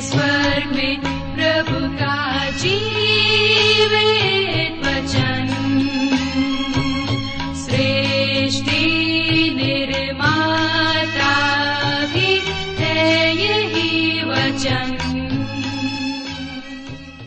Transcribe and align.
स्वर्ग 0.00 1.00
प्रभु 1.36 1.90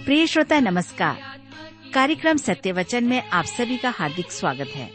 प्रिय 0.06 0.28
श्रोता, 0.28 0.60
नमस्कार। 0.60 1.40
कार्यक्रम 1.94 2.38
सत्य 2.38 2.72
वचन 2.72 3.04
में 3.04 3.30
आप 3.30 3.46
सभी 3.46 3.78
का 3.78 3.90
हार्दिक 3.90 4.32
स्वागत 4.32 4.68
है। 4.76 4.92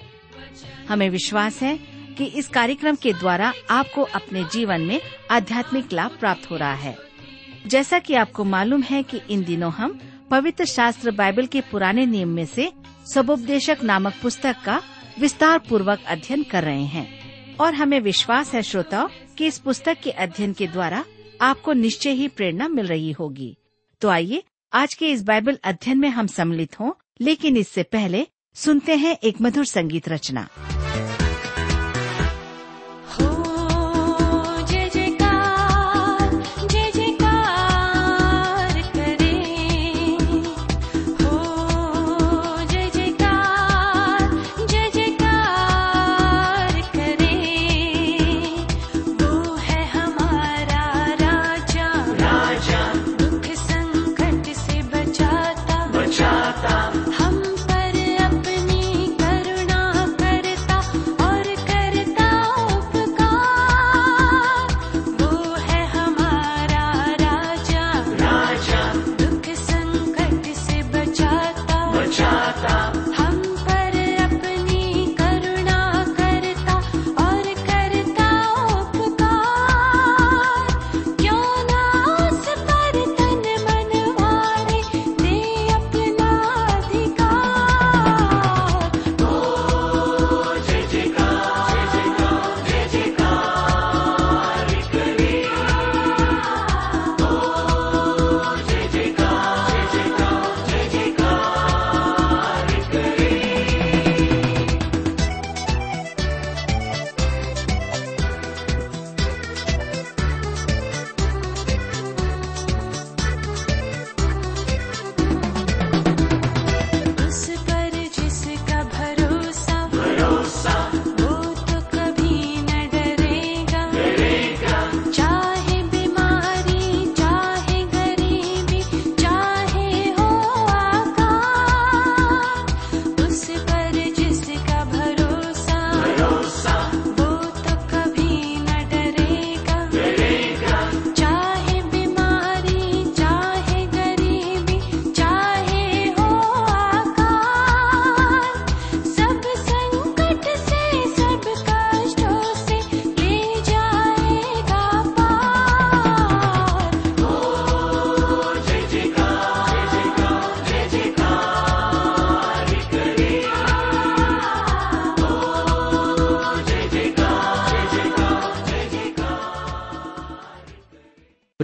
हमें 0.88 1.10
विश्वास 1.10 1.62
है 1.62 1.76
कि 2.18 2.24
इस 2.24 2.48
कार्यक्रम 2.48 2.94
के 2.94 3.12
द्वारा 3.12 3.52
आपको 3.70 4.02
अपने 4.02 4.44
जीवन 4.44 4.80
में 4.80 5.00
आध्यात्मिक 5.30 5.92
लाभ 5.92 6.10
प्राप्त 6.20 6.50
हो 6.50 6.56
रहा 6.56 6.74
है। 6.74 7.07
जैसा 7.68 7.98
कि 7.98 8.14
आपको 8.14 8.44
मालूम 8.44 8.82
है 8.82 9.02
कि 9.02 9.20
इन 9.30 9.44
दिनों 9.44 9.72
हम 9.72 10.00
पवित्र 10.30 10.64
शास्त्र 10.64 11.10
बाइबल 11.10 11.46
के 11.46 11.60
पुराने 11.60 12.06
नियम 12.06 12.28
में 12.28 12.46
से 12.46 12.72
सबोपदेशक 13.14 13.78
नामक 13.82 14.14
पुस्तक 14.22 14.56
का 14.64 14.82
विस्तार 15.20 15.58
पूर्वक 15.58 16.00
अध्ययन 16.06 16.42
कर 16.42 16.64
रहे 16.64 16.84
हैं। 16.84 17.18
और 17.56 17.74
हमें 17.74 18.00
विश्वास 18.00 18.54
है, 18.54 18.62
श्रोताओ, 18.62 19.08
कि 19.38 19.46
इस 19.46 19.58
पुस्तक 19.58 19.96
के 20.02 20.10
अध्ययन 20.10 20.52
के 20.52 20.66
द्वारा 20.66 21.04
आपको 21.40 21.72
निश्चय 21.72 22.10
ही 22.10 22.28
प्रेरणा 22.28 22.68
मिल 22.68 22.86
रही 22.86 23.12
होगी। 23.12 23.56
तो 24.00 24.08
आइए, 24.08 24.42
आज 24.72 24.94
के 24.94 25.10
इस 25.10 25.24
बाइबल 25.24 25.58
अध्ययन 25.64 25.98
में 25.98 26.08
हम 26.08 26.26
सम्मिलित 26.26 26.80
हों, 26.80 26.92
लेकिन 27.20 27.56
इससे 27.56 27.82
पहले 27.82 28.26
सुनते 28.54 28.96
हैं 28.96 29.16
एक 29.24 29.36
मधुर 29.42 29.64
संगीत 29.64 30.08
रचना। 30.08 30.48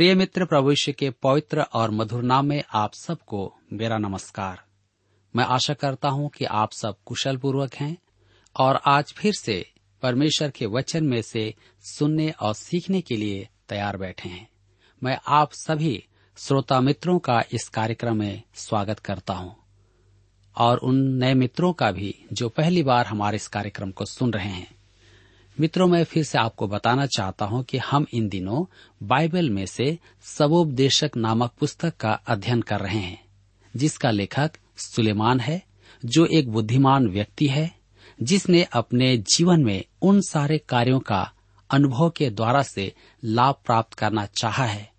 प्रिय 0.04 0.14
मित्र 0.14 0.44
प्रभुष्य 0.44 0.92
के 0.92 1.10
पवित्र 1.10 1.60
और 1.60 1.90
मधुर 1.90 2.22
नाम 2.22 2.46
में 2.46 2.62
आप 2.72 2.94
सबको 2.94 3.56
मेरा 3.72 3.98
नमस्कार। 3.98 4.64
मैं 5.36 5.44
आशा 5.44 5.74
करता 5.74 6.08
हूँ 6.08 6.28
कि 6.28 6.44
आप 6.44 6.72
सब 6.72 6.96
कुशल 7.06 7.36
पूर्वक 7.36 7.74
हैं 7.74 7.96
और 8.56 8.80
आज 8.86 9.12
फिर 9.12 9.32
से 9.32 9.72
परमेश्वर 10.02 10.50
के 10.50 10.66
वचन 10.66 11.04
में 11.04 11.22
से 11.22 11.54
सुनने 11.82 12.30
और 12.30 12.54
सीखने 12.54 13.00
के 13.00 13.16
लिए 13.16 13.48
तैयार 13.68 13.96
बैठे 13.96 14.28
हैं। 14.28 14.48
मैं 15.02 15.18
आप 15.26 15.52
सभी 15.52 16.04
श्रोता 16.36 16.80
मित्रों 16.80 17.18
का 17.18 17.42
इस 17.52 17.68
कार्यक्रम 17.68 18.16
में 18.16 18.42
स्वागत 18.54 18.98
करता 18.98 19.34
हूँ 19.34 19.56
और 20.56 20.78
उन 20.78 20.96
नए 20.96 21.34
मित्रों 21.34 21.72
का 21.72 21.90
भी 21.92 22.24
जो 22.32 22.48
पहली 22.48 22.82
बार 22.82 23.06
हमारे 23.06 23.36
इस 23.36 23.48
कार्यक्रम 23.48 23.90
को 23.90 24.04
सुन 24.04 24.32
रहे 24.32 24.48
हैं। 24.48 24.74
मित्रों, 25.60 25.88
मैं 25.88 26.04
फिर 26.04 26.24
से 26.24 26.38
आपको 26.38 26.66
बताना 26.68 27.06
चाहता 27.06 27.44
हूँ 27.44 27.64
कि 27.64 27.78
हम 27.78 28.06
इन 28.14 28.28
दिनों 28.28 28.64
बाइबल 29.02 29.50
में 29.50 29.66
से 29.66 29.98
सबोपदेशक 30.22 31.10
नामक 31.16 31.52
पुस्तक 31.60 31.96
का 31.96 32.12
अध्ययन 32.12 32.62
कर 32.62 32.80
रहे 32.80 32.98
हैं, 32.98 33.24
जिसका 33.76 34.10
लेखक 34.10 34.50
सुलेमान 34.76 35.40
है, 35.40 35.62
जो 36.04 36.26
एक 36.26 36.48
बुद्धिमान 36.48 37.08
व्यक्ति 37.08 37.46
है, 37.46 37.74
जिसने 38.22 38.62
अपने 38.62 39.16
जीवन 39.18 39.64
में 39.64 39.84
उन 40.02 40.20
सारे 40.20 40.58
कार्यों 40.58 41.00
का 41.00 41.32
अनुभव 41.70 42.10
के 42.10 42.30
द्वारा 42.30 42.62
से 42.62 42.92
लाभ 43.24 43.54
प्राप्त 43.66 43.94
करना 43.94 44.26
चाहा 44.26 44.64
है 44.64 44.92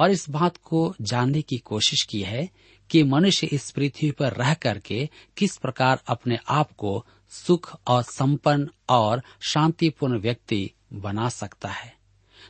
और 0.00 0.10
इस 0.10 0.30
बात 0.30 0.56
को 0.56 0.94
जानने 1.02 1.42
की 1.42 1.58
कोशिश 1.58 2.02
की 2.02 2.20
है 2.20 2.50
कि 2.90 3.02
मनुष्य 3.02 3.46
इस 3.46 3.70
पृथ्वी 3.70 4.10
पर 4.10 4.32
रह 4.32 4.54
करके 4.54 5.08
किस 5.36 5.56
प्रकार 5.56 6.00
अपने 6.08 6.38
आप 6.48 6.72
को 6.72 7.06
सुख 7.30 7.78
और 7.86 8.02
संपन्न 8.02 8.68
और 8.88 9.22
शांतिपूर्ण 9.40 10.18
व्यक्ति 10.18 10.70
बना 10.92 11.28
सकता 11.28 11.68
है। 11.68 11.94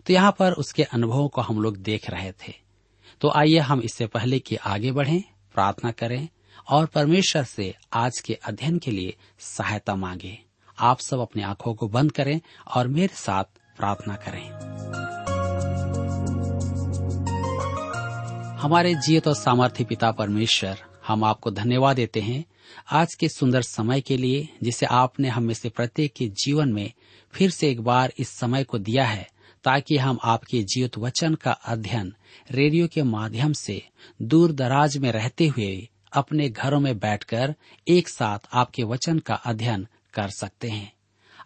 तो 0.06 0.12
यहाँ 0.12 0.36
पर 0.38 0.52
उसके 0.52 0.82
अनुभवों 0.82 1.28
को 1.28 1.40
हम 1.40 1.60
लोग 1.60 1.76
देख 1.76 2.10
रहे 2.10 2.32
थे। 2.32 2.54
तो 3.20 3.30
आइए 3.30 3.58
हम 3.58 3.80
इससे 3.80 4.06
पहले 4.06 4.38
कि 4.38 4.56
आगे 4.56 4.92
बढ़ें, 4.92 5.22
प्रार्थना 5.52 5.90
करें 5.90 6.28
और 6.68 6.86
परमेश्वर 6.86 7.44
से 7.44 7.74
आज 7.92 8.20
के 8.20 8.34
अध्ययन 8.34 8.78
के 8.78 8.90
लिए 8.90 9.16
सहायता 9.38 9.94
मांगे। 9.94 10.38
आप 10.78 11.00
सब 11.00 11.18
अपनी 11.18 11.42
आँखों 11.42 11.74
को 11.74 11.88
बंद 11.88 12.12
करें 12.12 12.40
और 12.74 12.88
मेरे 12.88 13.14
साथ 13.14 13.44
प्रार्थना 13.76 14.14
करें। 14.14 14.70
हमारे 18.58 18.94
जीत 18.94 19.28
और 19.28 19.34
सामर्थ्य 19.34 19.84
पिता 19.84 20.12
परमेश्वर, 20.12 20.78
हम 21.06 21.24
आपको 21.24 21.50
धन्यवाद 21.50 21.96
देते 21.96 22.20
हैं 22.20 22.44
आज 22.90 23.14
के 23.14 23.28
सुंदर 23.28 23.62
समय 23.62 24.00
के 24.00 24.16
लिए, 24.16 24.48
जिसे 24.62 24.86
आपने 24.86 25.28
हम 25.28 25.52
से 25.52 25.68
प्रत्येक 25.68 26.12
के 26.12 26.28
जीवन 26.28 26.72
में 26.72 26.92
फिर 27.32 27.50
से 27.50 27.70
एक 27.70 27.80
बार 27.80 28.12
इस 28.18 28.28
समय 28.28 28.64
को 28.64 28.78
दिया 28.78 29.04
है, 29.04 29.28
ताकि 29.64 29.96
हम 29.96 30.18
आपके 30.24 30.62
जीवित 30.62 30.98
वचन 30.98 31.34
का 31.34 31.52
अध्ययन 31.52 32.14
रेडियो 32.50 32.88
के 32.88 33.02
माध्यम 33.02 33.52
से 33.52 33.82
दूर 34.22 34.52
दराज 34.52 34.96
में 34.96 35.12
रहते 35.12 35.46
हुए 35.46 35.88
अपने 36.12 36.48
घरों 36.48 36.80
में 36.80 36.98
बैठकर 36.98 37.54
एक 37.88 38.08
साथ 38.08 38.38
आपके 38.52 38.82
वचन 38.82 39.18
का 39.18 39.34
अध्ययन 39.34 39.86
कर 40.14 40.28
सकते 40.28 40.68
हैं। 40.68 40.92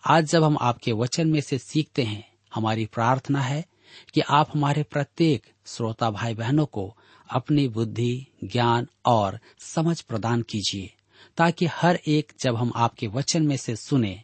आज 0.07 0.25
जब 0.25 0.45
हम 0.45 0.59
आपके 0.61 0.93
वचन 0.93 1.29
में 1.29 1.41
से 1.41 1.59
सीखते 1.59 2.03
हैं, 2.03 2.29
हमारी 2.55 2.87
प्रार्थना 2.87 3.41
है 3.41 3.65
कि 4.15 4.21
आप 4.21 4.51
हमारे 4.55 4.83
प्रत्येक 4.83 5.43
श्रोता 5.67 6.11
भाई 6.11 6.35
बहनों 6.35 6.67
को 6.67 6.97
अपनी 7.31 7.69
बुद्धि, 7.69 8.27
ज्ञान 8.45 8.87
और 9.07 9.39
समझ 9.59 10.01
प्रदान 10.01 10.43
कीजिए। 10.43 10.95
ताकि 11.37 11.67
हर 11.67 11.99
एक 12.07 12.33
जब 12.41 12.57
हम 12.57 12.73
आपके 12.77 13.07
वचन 13.07 13.47
में 13.47 13.57
से 13.57 13.77
सुने 13.77 14.23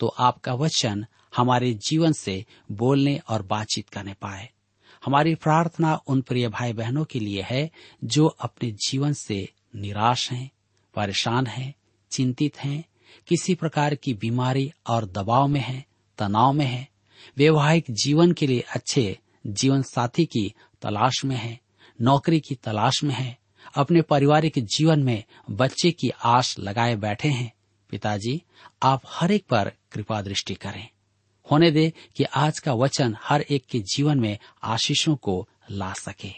तो 0.00 0.06
आपका 0.06 0.54
वचन 0.54 1.06
हमारे 1.36 1.74
जीवन 1.74 2.12
से 2.12 2.44
बोलने 2.72 3.20
और 3.28 3.42
बातचीत 3.42 3.88
करने 3.88 4.14
पाए। 4.14 4.50
हमारी 5.04 5.34
प्रार्थना 5.34 6.00
उन 6.06 6.20
प्रिय 6.20 6.48
भाई 6.48 6.72
बहनों 6.72 7.04
के 7.04 7.20
लिए 7.20 7.42
है 7.42 7.70
जो 8.04 8.26
अपने 8.26 8.70
जीवन 8.70 9.12
से 9.12 9.48
निराश 9.76 10.32
हैं, 10.32 10.50
परेशान 10.94 11.46
हैं, 11.46 11.74
चिंतित 12.10 12.58
हैं, 12.58 12.84
किसी 13.26 13.54
प्रकार 13.54 13.94
की 13.94 14.14
बीमारी 14.14 14.72
और 14.86 15.04
दबाव 15.04 15.48
में 15.48 15.60
हैं, 15.60 15.84
तनाव 16.18 16.52
में 16.52 16.66
हैं, 16.66 16.88
वैवाहिक 17.38 17.84
जीवन 17.90 18.32
के 18.32 18.46
लिए 18.46 18.60
अच्छे 18.60 19.18
जीवन 19.46 19.82
साथी 19.82 20.24
की 20.26 20.54
तलाश 20.82 21.24
में 21.24 21.36
हैं, 21.36 21.60
नौकरी 22.00 22.40
की 22.40 22.54
तलाश 22.54 23.04
में 23.04 23.14
हैं, 23.14 23.38
अपने 23.74 24.02
पारिवारिक 24.02 24.52
जीवन 24.58 25.02
में 25.02 25.24
बच्चे 25.50 25.90
की 25.90 26.10
आश 26.24 26.58
लगाए 26.58 26.96
बैठे 26.96 27.28
हैं। 27.28 27.52
पिताजी, 27.90 28.42
आप 28.82 29.02
हर 29.08 29.32
एक 29.32 29.46
पर 29.46 29.72
कृपा 29.92 30.22
दृष्टि 30.22 30.54
करें। 30.54 30.88
होने 31.50 31.70
दे 31.70 31.92
कि 32.16 32.24
आज 32.24 32.58
का 32.58 32.74
वचन 32.74 33.16
हर 33.20 33.40
एक 33.40 33.64
के 33.70 33.78
जीवन 33.78 34.20
में 34.20 34.38
आशीषों 34.62 35.16
को 35.16 35.48
ला 35.70 35.92
सके। 35.92 36.32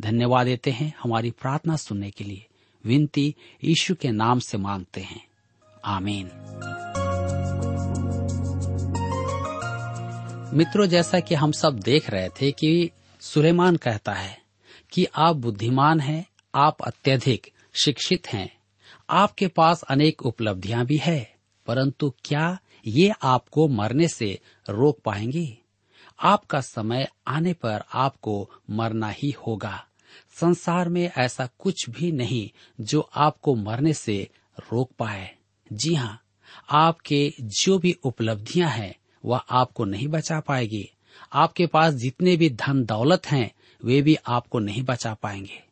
धन्यवाद 0.00 0.46
देते 0.46 0.70
हैं 0.70 0.94
हमारी 1.02 1.30
प्रार्थना 1.30 1.76
सुनने 1.76 2.10
के 2.10 2.24
लिए। 2.24 2.46
विनती 2.84 3.34
यीशु 3.64 3.94
के 3.94 4.10
नाम 4.10 4.38
से 4.38 4.58
मांगते 4.58 5.00
हैं। 5.00 5.26
आमीन। 5.84 6.30
मित्रों, 10.54 10.86
जैसा 10.86 11.20
कि 11.20 11.34
हम 11.34 11.52
सब 11.52 11.78
देख 11.78 12.10
रहे 12.10 12.28
थे 12.28 12.52
कि 12.52 12.90
सुलेमान 13.20 13.76
कहता 13.76 14.12
है 14.12 14.42
कि 14.92 15.06
आप 15.16 15.36
बुद्धिमान 15.36 16.00
हैं 16.00 16.26
आप 16.54 16.82
अत्यधिक 16.82 17.52
शिक्षित 17.74 18.28
हैं। 18.28 18.58
आपके 19.10 19.48
पास 19.48 19.82
अनेक 19.82 20.26
उपलब्धियाँ 20.26 20.86
भी 20.86 20.96
है, 20.96 21.34
परंतु 21.66 22.14
क्या 22.24 22.58
ये 22.86 23.12
आपको 23.22 23.68
मरने 23.68 24.08
से 24.08 24.40
रोक 24.70 25.00
पाएँगी? 25.04 25.58
आपका 26.20 26.60
समय 26.60 27.08
आने 27.26 27.52
पर 27.52 27.82
आपको 27.94 28.50
मरना 28.70 29.08
ही 29.08 29.30
होगा। 29.30 29.86
संसार 30.40 30.88
में 30.88 31.10
ऐसा 31.18 31.48
कुछ 31.58 31.90
भी 31.90 32.12
नहीं 32.12 32.50
जो 32.80 33.10
आपको 33.16 33.54
मरने 33.54 33.92
से 33.92 34.28
रोक 34.58 34.90
पाए। 34.98 35.34
जी 35.72 35.94
हाँ 35.94 36.22
आपके 36.70 37.32
जो 37.40 37.78
भी 37.78 37.96
उपलब्धियाँ 38.04 38.70
हैं, 38.70 38.94
वह 39.24 39.38
आपको 39.38 39.84
नहीं 39.84 40.08
बचा 40.08 40.40
पाएगी। 40.40 40.90
आपके 41.32 41.66
पास 41.66 41.94
जितने 41.94 42.36
भी 42.36 42.50
धन 42.50 42.84
दौलत 42.84 43.26
हैं, 43.26 43.52
वे 43.84 44.02
भी 44.02 44.16
आपको 44.26 44.58
नहीं 44.58 44.82
बचा 44.82 45.14
पाएँगे। 45.14 45.71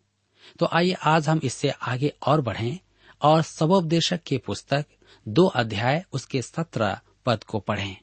तो 0.61 0.69
आइए 0.73 0.93
आज 0.93 1.29
हम 1.29 1.41
इससे 1.45 1.71
आगे 1.71 2.13
और 2.27 2.41
बढ़ें 2.41 2.79
और 3.23 3.43
सबोपदेशक 3.43 4.23
की 4.23 4.39
पुस्तक 4.39 4.87
दो 5.29 5.47
अध्याय 5.47 6.05
उसके 6.13 6.43
सत्रह 6.43 7.01
पद 7.27 7.45
को 7.45 7.61
पढ़ें। 7.61 7.97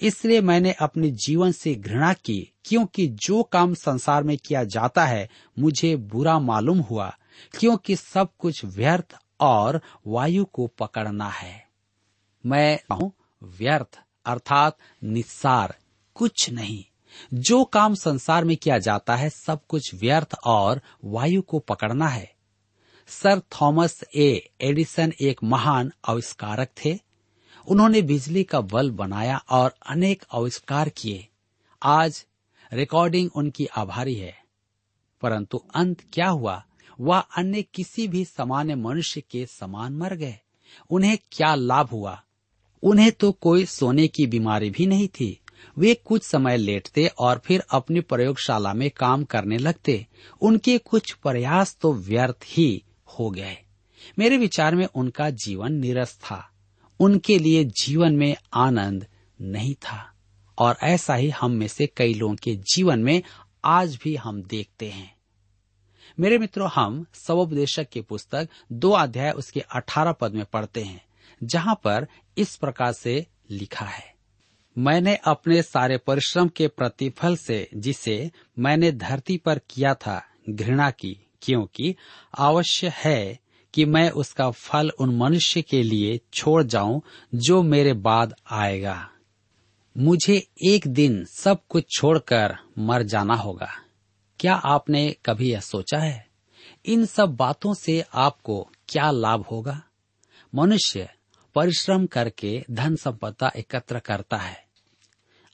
इसलिए 0.00 0.40
मैंने 0.40 0.72
अपने 0.72 1.10
जीवन 1.10 1.52
से 1.52 1.74
घृणा 1.74 2.12
की, 2.12 2.52
क्योंकि 2.64 3.06
जो 3.06 3.42
काम 3.42 3.74
संसार 3.74 4.22
में 4.22 4.38
किया 4.38 4.64
जाता 4.64 5.06
है, 5.06 5.28
मुझे 5.58 5.96
बुरा 5.96 6.38
मालूम 6.38 6.78
हुआ, 6.78 7.16
क्योंकि 7.60 7.96
सब 7.96 8.28
कुछ 8.38 8.64
व्यर्थ 8.64 9.14
और 9.40 9.80
वायु 10.06 10.44
को 10.44 10.66
पकड़ना 10.66 11.28
है। 11.28 11.68
मैं 12.46 12.80
व्यर्थ, 13.42 14.00
अर्थात 14.26 14.76
निस्सार, 15.04 15.76
कुछ 16.14 16.50
नहीं। 16.50 16.84
जो 17.34 17.64
काम 17.64 17.94
संसार 17.94 18.44
में 18.44 18.56
किया 18.56 18.78
जाता 18.78 19.16
है, 19.16 19.30
सब 19.30 19.66
कुछ 19.68 19.94
व्यर्थ 19.94 20.34
और 20.44 20.80
वायु 21.04 21.42
को 21.42 21.58
पकड़ना 21.58 22.08
है। 22.08 22.34
सर 23.08 23.40
थॉमस 23.40 24.04
ए. 24.16 24.50
एडिसन 24.60 25.12
एक 25.20 25.40
महान 25.44 25.92
आविष्कारक 26.08 26.68
थे। 26.84 26.98
उन्होंने 27.68 28.02
बिजली 28.02 28.44
का 28.44 28.60
बल्ब 28.60 28.94
बनाया 28.94 29.36
और 29.50 29.74
अनेक 29.86 30.24
आविष्कार 30.32 30.88
किए। 30.88 31.28
आज 31.82 32.26
रिकॉर्डिंग 32.72 33.30
उनकी 33.34 33.66
आभारी 33.66 34.14
है। 34.14 34.42
परंतु 35.20 35.64
अंत 35.74 36.00
क्या 36.12 36.28
हुआ? 36.28 36.64
वह 37.00 37.18
अन्य 37.18 37.62
किसी 37.62 38.08
भी 38.08 38.24
सामान्य 38.24 38.74
मनुष्य 38.74 39.20
के 39.20 39.46
समान 39.46 39.92
मर 39.92 40.14
गए। 40.14 40.38
उन्हें 40.90 41.18
क्या 41.32 41.54
लाभ 41.54 41.86
हुआ? 41.86 42.22
उन्हें 42.82 43.12
तो 43.12 43.32
कोई 43.32 43.66
सोने 43.66 44.08
की 44.08 44.26
बीमारी 44.26 44.70
भी 44.70 44.86
नहीं 44.86 45.08
थी। 45.08 45.40
वे 45.78 45.94
कुछ 45.94 46.22
समय 46.22 46.56
लेटते 46.56 47.06
और 47.06 47.42
फिर 47.44 47.62
अपनी 47.70 48.00
प्रयोगशाला 48.00 48.74
में 48.74 48.90
काम 48.90 49.24
करने 49.24 49.58
लगते। 49.58 50.06
उनके 50.40 50.78
कुछ 50.78 51.12
प्रयास 51.12 51.78
तो 51.80 51.92
व्यर्थ 51.92 52.44
ही 52.44 52.84
हो 53.06 53.30
गए। 53.30 53.56
मेरे 54.18 54.36
विचार 54.36 54.74
में 54.74 54.86
उनका 54.86 55.30
जीवन 55.30 55.72
निरस 55.72 56.14
था। 56.14 56.50
उनके 57.00 57.38
लिए 57.38 57.64
जीवन 57.64 58.16
में 58.16 58.36
आनंद 58.54 59.06
नहीं 59.40 59.74
था। 59.74 60.12
और 60.58 60.76
ऐसा 60.82 61.14
ही 61.14 61.30
हम 61.30 61.50
में 61.50 61.68
से 61.68 61.86
कई 61.86 62.14
लोगों 62.14 62.34
के 62.34 62.56
जीवन 62.56 63.00
में 63.00 63.22
आज 63.64 63.98
भी 64.04 64.16
हम 64.16 64.42
देखते 64.42 64.90
हैं। 64.90 65.18
मेरे 66.20 66.38
मित्रों, 66.38 66.70
हम 66.74 67.06
सबोपदेशक 67.14 67.88
की 67.88 68.00
पुस्तक 68.00 68.48
दो 68.72 68.90
अध्याय 68.90 69.30
उसके 69.30 69.60
अठारह 69.60 70.12
पद 70.12 70.32
में 70.32 70.44
पढ़ते 70.44 70.82
हैं, 70.82 71.04
जहाँ 71.42 71.80
पर 71.84 72.08
इस 72.38 72.56
प्रकार 72.56 72.92
से 72.92 73.26
लिखा 73.50 73.86
है। 73.86 74.17
मैंने 74.78 75.16
अपने 75.16 75.62
सारे 75.62 75.98
परिश्रम 75.98 76.48
के 76.48 76.68
प्रतिफल 76.68 77.36
से, 77.36 77.70
जिसे 77.74 78.30
मैंने 78.58 78.92
धरती 78.92 79.36
पर 79.36 79.60
किया 79.70 79.94
था, 79.94 80.24
घृणा 80.50 80.90
की, 80.90 81.26
क्योंकि 81.42 81.96
अवश्य 82.38 82.92
है 82.96 83.38
कि 83.74 83.84
मैं 83.84 84.10
उसका 84.10 84.50
फल 84.50 84.90
उन 84.90 85.16
मनुष्य 85.16 85.62
के 85.62 85.82
लिए 85.82 86.20
छोड़ 86.34 86.62
जाऊँ 86.62 87.02
जो 87.34 87.62
मेरे 87.62 87.92
बाद 87.92 88.34
आएगा। 88.50 89.10
मुझे 89.98 90.48
एक 90.68 90.86
दिन 90.86 91.24
सब 91.24 91.58
कुछ 91.68 91.84
छोड़कर 91.90 92.58
मर 92.78 93.02
जाना 93.02 93.34
होगा। 93.34 93.70
क्या 94.40 94.54
आपने 94.54 95.16
कभी 95.26 95.52
यह 95.52 95.60
सोचा 95.60 95.98
है? 95.98 96.26
इन 96.86 97.06
सब 97.06 97.36
बातों 97.36 97.74
से 97.74 98.04
आपको 98.14 98.70
क्या 98.88 99.10
लाभ 99.10 99.40
होगा? 99.40 99.82
मनुष्य 100.54 101.08
परिश्रम 101.54 102.06
करके 102.06 102.64
धन 102.70 102.96
संपदा 102.96 103.52
एकत्र 103.56 103.98
करता 103.98 104.36
है। 104.36 104.67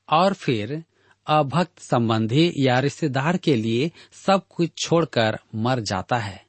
और 0.08 0.34
फिर 0.34 0.84
अभक्त 1.26 1.78
संबंधी 1.78 2.52
या 2.56 2.78
रिश्तेदार 2.78 3.36
के 3.36 3.56
लिए 3.56 3.90
सब 4.26 4.42
कुछ 4.48 4.70
छोड़कर 4.78 5.38
मर 5.54 5.80
जाता 5.80 6.16
है 6.16 6.46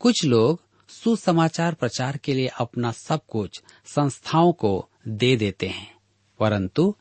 कुछ 0.00 0.24
लोग 0.24 0.60
सुसमाचार 0.88 1.74
प्रचार 1.74 2.16
के 2.16 2.34
लिए 2.34 2.46
अपना 2.46 2.92
सब 2.92 3.20
कुछ 3.28 3.62
संस्थाओं 3.86 4.52
को 4.52 4.88
दे 5.08 5.36
देते 5.36 5.66
हैं 5.66 5.96
परंतु 6.40 6.96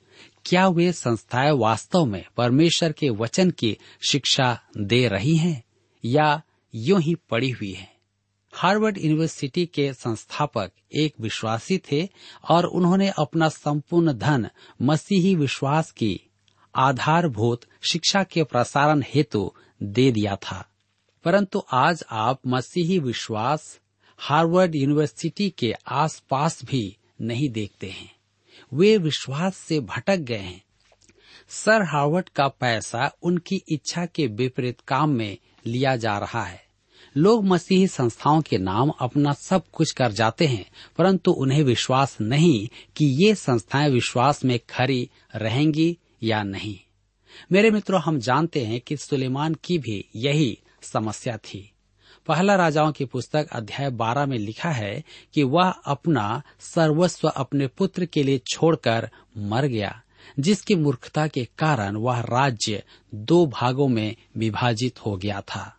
क्या 0.45 0.67
वे 0.67 0.91
संस्थाएँ 0.91 1.51
वास्तव 1.51 2.05
में 2.05 2.25
परमेश्वर 2.37 2.91
के 2.91 3.09
वचन 3.09 3.51
की 3.51 3.77
शिक्षा 4.09 4.59
दे 4.77 5.07
रही 5.07 5.35
हैं 5.35 5.63
या 6.05 6.41
यूँ 6.75 7.01
ही 7.01 7.15
पड़ी 7.15 7.49
हुई 7.49 7.71
हैं? 7.71 7.96
हार्वर्ड 8.59 8.97
यूनिवर्सिटी 8.97 9.65
के 9.65 9.93
संस्थापक 9.93 10.71
एक 10.99 11.13
विश्वासी 11.21 11.77
थे 11.77 12.09
और 12.49 12.65
उन्होंने 12.65 13.09
अपना 13.09 13.49
संपूर्ण 13.49 14.13
धन 14.13 14.49
मसीही 14.81 15.35
विश्वास 15.35 15.91
की 15.91 16.21
आधारभूत 16.75 17.61
शिक्षा 17.91 18.23
के 18.23 18.43
प्रसारण 18.43 19.03
हेतु 19.07 19.53
दे 19.83 20.11
दिया 20.11 20.35
था। 20.35 20.69
परंतु 21.23 21.63
आज 21.71 22.03
आप 22.11 22.39
मसीही 22.47 22.99
विश्वास 22.99 23.79
हार्वर्ड 24.17 24.75
यूनिवर्सिटी 24.75 25.49
के 25.49 25.73
आसपास 25.87 26.65
भी 26.65 26.97
नहीं 27.21 27.49
देखते 27.49 27.89
हैं। 27.89 28.15
वे 28.73 28.97
विश्वास 28.97 29.57
से 29.57 29.79
भटक 29.79 30.17
गए 30.17 30.37
हैं। 30.37 30.63
सर 31.49 31.81
हार्वर्ड 31.81 32.29
का 32.29 32.47
पैसा 32.47 33.11
उनकी 33.23 33.63
इच्छा 33.67 34.05
के 34.05 34.27
विपरीत 34.27 34.81
काम 34.87 35.09
में 35.09 35.37
लिया 35.65 35.95
जा 35.95 36.17
रहा 36.17 36.43
है। 36.43 36.66
लोग 37.17 37.45
मसीही 37.45 37.87
संस्थाओं 37.87 38.41
के 38.41 38.57
नाम 38.57 38.89
अपना 38.89 39.33
सब 39.33 39.63
कुछ 39.73 39.91
कर 39.91 40.11
जाते 40.11 40.47
हैं, 40.47 40.65
परंतु 40.97 41.31
उन्हें 41.31 41.63
विश्वास 41.63 42.17
नहीं 42.21 42.67
कि 42.95 43.05
ये 43.05 43.35
संस्थाएँ 43.35 43.89
विश्वास 43.89 44.45
में 44.45 44.59
खरी 44.69 45.09
रहेंगी 45.35 45.97
या 46.23 46.43
नहीं। 46.43 46.79
मेरे 47.51 47.71
मित्रों, 47.71 48.01
हम 48.01 48.19
जानते 48.19 48.65
हैं 48.65 48.81
कि 48.81 48.97
सुलेमान 48.97 49.53
की 49.53 49.77
भी 49.77 50.09
यही 50.15 50.59
समस्या 50.81 51.37
थी। 51.37 51.73
पहला 52.27 52.55
राजाओं 52.55 52.91
की 52.91 53.05
पुस्तक 53.05 53.47
अध्याय 53.51 53.89
बारह 53.89 54.25
में 54.25 54.37
लिखा 54.37 54.71
है 54.71 55.03
कि 55.33 55.43
वह 55.43 55.69
अपना 55.69 56.41
सर्वस्व 56.59 57.27
अपने 57.27 57.67
पुत्र 57.67 58.05
के 58.05 58.23
लिए 58.23 58.37
छोड़कर 58.37 59.09
मर 59.37 59.65
गया, 59.65 60.01
जिसकी 60.39 60.75
मूर्खता 60.75 61.27
के 61.27 61.47
कारण 61.57 61.95
वह 61.95 62.19
राज्य 62.19 62.83
दो 63.15 63.45
भागों 63.45 63.87
में 63.87 64.15
विभाजित 64.37 65.05
हो 65.05 65.17
गया 65.17 65.41
था। 65.41 65.73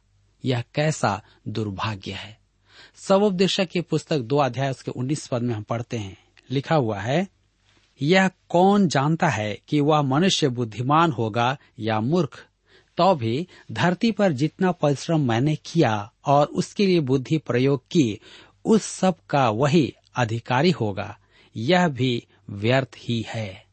यह 0.45 0.65
कैसा 0.75 1.23
दुर्भाग्य 1.49 2.13
है। 2.13 2.39
सबोपदेशक 2.97 3.65
की 3.65 3.81
पुस्तक 3.81 4.19
दो 4.19 4.37
अध्याय 4.37 4.71
उसके 4.71 4.91
उन्नीस 4.91 5.27
पद 5.27 5.43
में 5.43 5.55
हम 5.55 5.63
पढ़ते 5.63 5.97
हैं। 5.97 6.19
लिखा 6.51 6.75
हुआ 6.75 6.99
है, 6.99 7.29
यह 8.03 8.31
कौन 8.49 8.89
जानता 8.89 9.29
है 9.29 9.59
कि 9.69 9.81
वह 9.81 10.03
मनुष्य 10.03 10.49
बुद्धिमान 10.49 11.13
होगा 11.13 11.59
या 11.79 12.01
मूर्ख? 12.01 12.47
तो 12.97 13.15
भी 13.15 13.49
धरती 13.73 14.13
पर 14.13 14.33
जितना 14.33 14.73
परिश्रम 14.73 15.29
मैंने 15.29 15.57
किया 15.57 16.13
और 16.27 16.47
उसके 16.47 16.87
लिए 16.87 17.01
बुद्धि 17.01 17.39
प्रयोग 17.39 17.83
की, 17.91 18.21
उस 18.65 18.83
सब 18.83 19.15
का 19.31 19.51
वही 19.51 19.95
अधिकारी 20.17 20.71
होगा। 20.71 21.19
यह 21.57 21.89
भी 21.89 22.27
व्यर्थ 22.51 22.97
ही 22.99 23.25
है। 23.29 23.65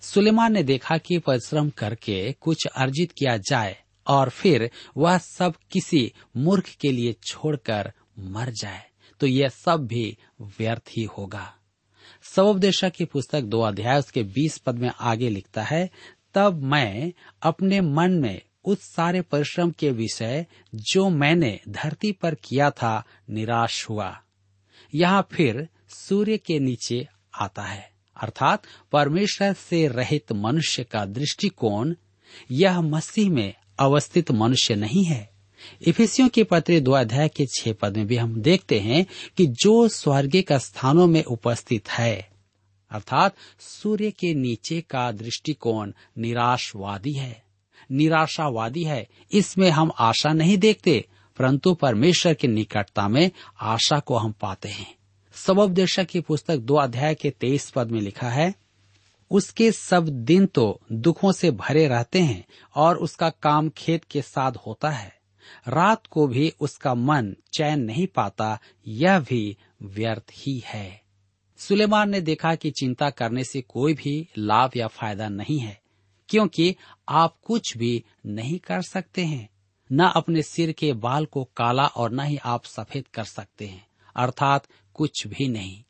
सुलेमान 0.00 0.52
ने 0.52 0.62
देखा 0.62 0.98
कि 0.98 1.18
परिश्रम 1.18 1.70
करके 1.70 2.32
कुछ 2.32 2.66
अर्जित 2.66 3.12
किया 3.12 3.36
जाए। 3.36 3.76
और 4.08 4.28
फिर 4.30 4.70
वह 4.96 5.18
सब 5.18 5.54
किसी 5.70 6.12
मूर्ख 6.36 6.68
के 6.80 6.92
लिए 6.92 7.12
छोड़कर 7.22 7.92
मर 8.18 8.50
जाए 8.52 8.84
तो 9.20 9.26
यह 9.26 9.48
सब 9.48 9.86
भी 9.86 10.16
व्यर्थ 10.58 10.88
ही 10.88 11.04
होगा। 11.18 11.54
सबोपदेशक 12.24 12.92
की 12.92 13.04
पुस्तक 13.04 13.42
दो 13.42 13.60
अध्याय, 13.60 13.98
उसके 13.98 14.22
बीस 14.22 14.58
पद 14.58 14.78
में 14.78 14.90
आगे 14.90 15.28
लिखता 15.28 15.62
है, 15.62 15.88
तब 16.34 16.62
मैं 16.62 17.12
अपने 17.42 17.80
मन 17.80 18.12
में 18.12 18.40
उस 18.64 18.82
सारे 18.86 19.20
परिश्रम 19.22 19.70
के 19.70 19.90
विषय 19.90 20.46
जो 20.74 21.08
मैंने 21.10 21.58
धरती 21.68 22.12
पर 22.12 22.34
किया 22.34 22.70
था 22.72 23.02
निराश 23.30 23.84
हुआ। 23.88 24.16
यहाँ 24.92 25.28
फिर 25.32 25.68
सूर्य 25.88 26.36
के 26.38 26.58
नीचे 26.58 27.06
आता 27.34 27.62
है, 27.62 27.90
अर्थात 28.16 28.62
परमेश्वर 28.92 29.52
से 29.52 29.86
रहित 29.88 30.32
मनुष्य 30.32 30.84
का 30.84 31.04
दृष्टिकोण 31.06 31.94
यह 32.50 32.80
मसीह 32.80 33.30
में 33.30 33.54
अवस्थित 33.78 34.30
मनुष्य 34.30 34.74
नहीं 34.74 35.04
है। 35.04 35.30
इफिसियों 35.82 36.28
के 36.28 36.44
पत्र 36.44 36.80
दो 36.80 36.92
अध्याय 36.92 37.28
के 37.28 37.46
छह 37.46 37.72
पद 37.72 37.96
में 37.96 38.06
भी 38.06 38.16
हम 38.16 38.40
देखते 38.40 38.80
हैं 38.80 39.06
कि 39.36 39.46
जो 39.46 39.88
स्वर्गिक 39.88 40.52
स्थानों 40.52 41.06
में 41.06 41.24
उपस्थित 41.24 41.88
है, 41.88 42.30
अर्थात 42.90 43.34
सूर्य 43.60 44.10
के 44.10 44.34
नीचे 44.34 44.80
का 44.80 45.12
दृष्टिकोण 45.12 45.92
निराशवादी 46.18 47.12
है। 47.12 47.42
निराशावादी 47.92 48.84
है, 48.84 49.08
इसमें 49.32 49.70
हम 49.70 49.92
आशा 49.98 50.32
नहीं 50.32 50.58
देखते, 50.58 51.04
परंतु 51.38 51.74
परमेश्वर 51.74 52.34
की 52.34 52.48
निकटता 52.48 53.08
में 53.08 53.30
आशा 53.60 53.98
को 53.98 54.16
हम 54.16 54.32
पाते 54.32 54.68
हैं। 54.68 54.94
सबोपदेशक 55.32 56.04
की 56.04 56.20
पुस्तक 56.20 56.56
दो 56.56 56.74
अध्याय 56.74 57.14
के 57.14 57.30
तेईस 57.30 57.70
पद 57.70 57.90
में 57.90 58.00
लिखा 58.00 58.28
है 58.28 58.54
उसके 59.30 59.70
सब 59.72 60.08
दिन 60.08 60.46
तो 60.46 60.80
दुखों 60.92 61.32
से 61.32 61.50
भरे 61.50 61.86
रहते 61.88 62.20
हैं 62.20 62.44
और 62.76 62.96
उसका 62.96 63.30
काम 63.30 63.68
खेत 63.68 64.04
के 64.04 64.22
साथ 64.22 64.52
होता 64.66 64.90
है। 64.90 65.12
रात 65.68 66.06
को 66.06 66.26
भी 66.26 66.52
उसका 66.60 66.94
मन 66.94 67.34
चैन 67.54 67.80
नहीं 67.80 68.06
पाता, 68.06 68.58
यह 68.86 69.18
भी 69.20 69.56
व्यर्थ 69.82 70.32
ही 70.32 70.62
है। 70.66 71.02
सुलेमान 71.60 72.10
ने 72.10 72.20
देखा 72.20 72.54
कि 72.54 72.70
चिंता 72.70 73.10
करने 73.10 73.44
से 73.44 73.60
कोई 73.60 73.94
भी 73.94 74.28
लाभ 74.38 74.76
या 74.76 74.86
फ़ायदा 74.86 75.28
नहीं 75.28 75.58
है, 75.58 75.80
क्योंकि 76.28 76.74
आप 77.08 77.36
कुछ 77.42 77.76
भी 77.76 78.04
नहीं 78.26 78.58
कर 78.58 78.82
सकते 78.82 79.24
हैं। 79.24 79.48
न 79.90 80.04
अपने 80.06 80.42
सिर 80.42 80.72
के 80.72 80.92
बाल 80.92 81.26
को 81.26 81.44
काला 81.56 81.86
और 81.86 82.12
न 82.12 82.20
ही 82.20 82.36
आप 82.36 82.64
सफ़ेद 82.64 83.06
कर 83.08 83.24
सकते 83.24 83.66
हैं, 83.66 83.86
अर्थात 84.16 84.66
कुछ 84.94 85.26
भी 85.26 85.48
नहीं। 85.48 85.82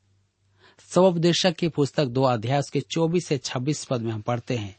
स्वपदेशक 0.81 1.53
की 1.53 1.69
पुस्तक 1.69 2.05
दो 2.05 2.23
अध्याय 2.23 2.63
के 2.73 2.81
चौबीस 2.81 3.27
से 3.27 3.39
छब्बीस 3.39 3.85
पद 3.85 4.01
में 4.01 4.13
हम 4.13 4.21
पढ़ते 4.21 4.57
हैं। 4.57 4.77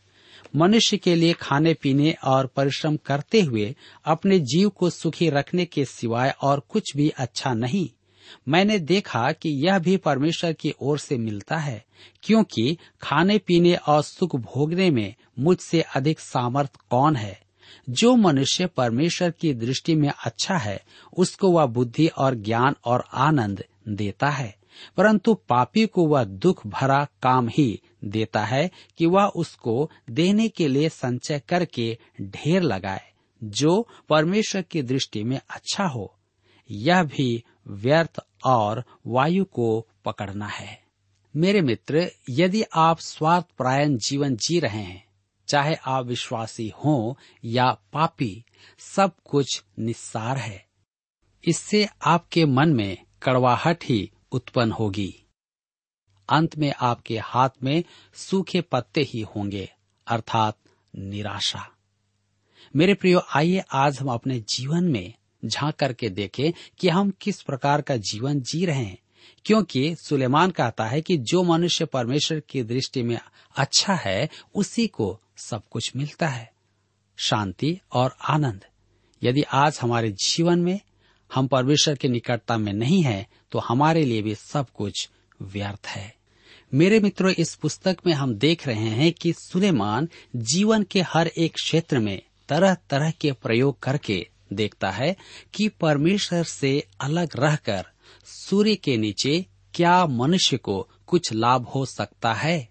मनुष्य 0.56 0.98
के 0.98 1.15
लिए 1.15 1.34
खाने, 1.34 1.74
पीने 1.74 2.15
और 2.24 2.48
परिश्रम 2.48 2.98
करते 2.98 3.41
हुए 3.41 3.75
अपने 4.06 4.39
जीव 4.39 4.70
को 4.70 4.89
सुखी 4.89 5.29
रखने 5.29 5.65
के 5.65 5.86
सिवाय 5.86 6.36
और 6.41 6.63
कुछ 6.70 6.98
भी 6.98 7.10
अच्छा 7.10 7.53
नहीं। 7.53 7.89
मैंने 8.48 8.79
देखा 8.79 9.32
कि 9.32 9.50
यह 9.50 9.79
भी 9.79 9.98
परमेश्वर 9.98 10.53
की 10.53 10.74
ओर 10.82 11.00
से 11.00 11.18
मिलता 11.18 11.58
है, 11.58 11.86
क्योंकि 12.24 12.77
खाने, 13.01 13.38
पीने 13.38 13.75
और 13.75 14.03
सुख 14.03 14.36
भोगने 14.36 14.91
में 14.91 15.15
मुझसे 15.39 15.82
अधिक 15.82 16.20
सामर्थ 16.20 16.75
कौन 16.89 17.15
है? 17.15 17.41
जो 17.89 18.15
मनुष्य 18.15 18.65
परमेश्वर 18.65 19.32
की 19.32 19.53
दृष्टि 19.53 19.96
में 19.96 20.12
अच्छा 20.25 20.58
है, 20.58 20.84
उसको 21.18 21.51
वह 21.51 21.65
बुद्धि 21.65 22.08
और 22.08 22.36
ज्ञान 22.36 22.75
और 22.86 23.06
आनंद 23.13 23.63
देता 23.88 24.29
है। 24.29 24.59
परंतु 24.98 25.34
पापी 25.34 25.86
को 25.86 26.08
वह 26.08 26.24
दुख 26.24 26.68
भरा 26.68 27.08
काम 27.24 27.50
ही 27.50 27.82
देता 28.04 28.46
है 28.46 28.72
कि 28.98 29.06
वह 29.06 29.24
उसको 29.24 29.92
देने 30.10 30.50
के 30.50 30.68
लिए 30.68 30.90
संचय 30.90 31.42
करके 31.50 31.98
ढेर 32.22 32.62
लगाए, 32.62 33.12
जो 33.44 33.88
परमेश्वर 34.10 34.62
की 34.62 34.82
दृष्टि 34.82 35.24
में 35.24 35.42
अच्छा 35.50 35.84
हो। 35.84 36.16
यह 36.72 37.04
भी 37.04 37.44
व्यर्थ 37.68 38.20
और 38.46 38.84
वायु 39.08 39.46
को 39.46 39.88
पकड़ना 40.06 40.48
है। 40.48 40.84
मेरे 41.36 41.62
मित्र, 41.62 42.12
यदि 42.30 42.64
आप 42.74 43.00
स्वार्थ 43.00 43.46
प्रायण 43.58 43.98
जीवन 43.98 44.36
जी 44.36 44.60
रहे 44.60 44.82
हैं, 44.82 45.06
चाहे 45.48 45.76
आप 45.86 46.06
विश्वासी 46.06 46.74
हों 46.86 47.14
या 47.46 47.78
पापी, 47.94 48.44
सब 48.80 49.12
कुछ 49.26 49.64
निस्सार 49.80 50.38
है। 50.38 50.66
इससे 51.48 51.90
आपके 52.06 52.46
मन 52.46 52.70
में 52.70 52.98
कड़वाहट 53.24 53.84
ही 53.84 54.12
उत्पन्न 54.32 54.72
होगी। 54.72 55.26
अंत 56.30 56.58
में 56.58 56.74
आपके 56.82 57.18
हाथ 57.18 57.50
में 57.64 57.84
सूखे 58.14 58.62
पत्ते 58.62 59.02
ही 59.02 59.22
होंगे, 59.22 59.70
अर्थात 60.08 60.58
निराशा। 60.96 61.70
मेरे 62.76 62.94
प्रियो, 62.94 63.22
आइए 63.36 63.64
आज 63.72 64.00
हम 64.00 64.08
अपने 64.08 64.40
जीवन 64.40 64.84
में 64.84 65.14
झाँक 65.46 65.76
करके 65.76 66.10
देखें 66.10 66.52
कि 66.80 66.90
हम 66.90 67.12
किस 67.22 67.42
प्रकार 67.42 67.82
का 67.82 67.98
जीवन 67.98 68.42
जी 68.42 68.66
रहे 68.66 68.86
हैं। 68.86 68.98
क्योंकि 69.46 69.96
सुलेमान 69.96 70.52
कहता 70.52 70.86
है 70.86 71.02
कि 71.02 71.18
जो 71.18 71.44
मनुष्य 71.44 71.86
परमेश्वर 71.86 72.40
की 72.40 72.64
दृष्टि 72.64 73.04
में 73.04 73.20
अच्छा 73.58 73.94
है, 73.94 74.30
उसी 74.56 74.88
को 74.88 75.22
सब 75.38 75.62
कुछ 75.72 75.96
मिलता 75.96 76.28
है। 76.28 76.54
शांति 77.18 77.80
और 77.92 78.18
आनंद। 78.30 78.66
यदि 79.24 79.42
आज 79.42 79.80
हमारे 79.82 80.12
जीवन 80.12 80.60
में 80.60 80.80
हम 81.34 81.48
परमेश्वर 81.48 81.96
के 81.96 82.08
निकटता 82.08 82.58
में 82.58 82.74
नहीं 82.74 83.04
है 83.04 83.28
तो 83.52 83.60
हमारे 83.60 84.06
लिए 84.06 84.22
भी 84.22 84.36
सब 84.36 84.70
कुछ 84.70 85.10
व्यर्थ 85.42 85.88
है। 85.88 86.16
मेरे 86.74 87.00
मित्रों, 87.00 87.32
इस 87.32 87.56
पुस्तक 87.56 87.98
में 88.06 88.14
हम 88.14 88.36
देख 88.36 88.68
रहे 88.68 88.90
हैं 88.90 89.14
कि 89.14 89.34
सुलेमान 89.34 90.10
जीवन 90.36 90.84
के 90.84 91.02
हर 91.02 91.28
एक 91.28 91.54
क्षेत्र 91.54 92.00
में 92.00 92.22
तरह 92.50 92.74
तरह 92.74 93.12
के 93.12 93.32
प्रयोग 93.32 93.80
करके 93.80 94.28
देखता 94.54 94.92
है 94.92 95.16
कि 95.54 95.68
परमेश्वर 95.68 96.44
से 96.44 96.88
अलग 97.02 97.30
रहकर 97.36 97.86
सूर्य 98.26 98.76
के 98.76 98.98
नीचे 98.98 99.46
क्या 99.74 100.06
मनुष्य 100.06 100.58
को 100.58 100.88
कुछ 101.08 101.34
लाभ 101.34 101.64
हो 101.64 101.86
सकता 101.86 102.34
है। 102.34 102.70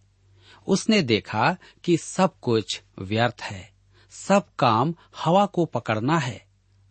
उसने 0.66 1.02
देखा 1.02 1.56
कि 1.84 1.96
सब 1.96 2.34
कुछ 2.42 2.82
व्यर्थ 2.98 3.40
है। 3.42 3.70
सब 4.10 4.46
काम 4.58 4.94
हवा 5.24 5.46
को 5.46 5.64
पकड़ना 5.64 6.18
है। 6.18 6.47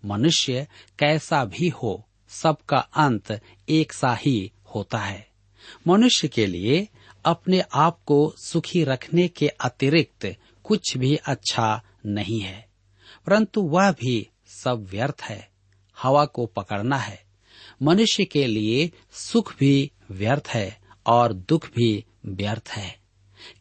मनुष्य 0.07 0.67
कैसा 0.99 1.43
भी 1.45 1.69
हो, 1.69 2.07
सबका 2.29 2.77
अंत 2.77 3.31
एक 3.69 3.93
सा 3.93 4.13
ही 4.15 4.51
होता 4.65 4.97
है। 4.97 5.27
मनुष्य 5.87 6.27
के 6.27 6.45
लिए 6.45 6.87
अपने 7.25 7.59
आप 7.75 7.99
को 8.05 8.33
सुखी 8.37 8.83
रखने 8.83 9.27
के 9.27 9.47
अतिरिक्त 9.47 10.35
कुछ 10.63 10.97
भी 10.97 11.15
अच्छा 11.15 11.81
नहीं 12.05 12.39
है, 12.39 12.67
परंतु 13.25 13.61
वह 13.61 13.91
भी 13.91 14.27
सब 14.47 14.87
व्यर्थ 14.91 15.21
है, 15.21 15.49
हवा 15.97 16.25
को 16.25 16.45
पकड़ना 16.45 16.97
है। 16.97 17.23
मनुष्य 17.83 18.25
के 18.25 18.45
लिए 18.47 18.91
सुख 19.11 19.53
भी 19.59 19.91
व्यर्थ 20.11 20.47
है 20.47 20.77
और 21.05 21.33
दुख 21.33 21.67
भी 21.75 22.05
व्यर्थ 22.25 22.69
है। 22.69 22.97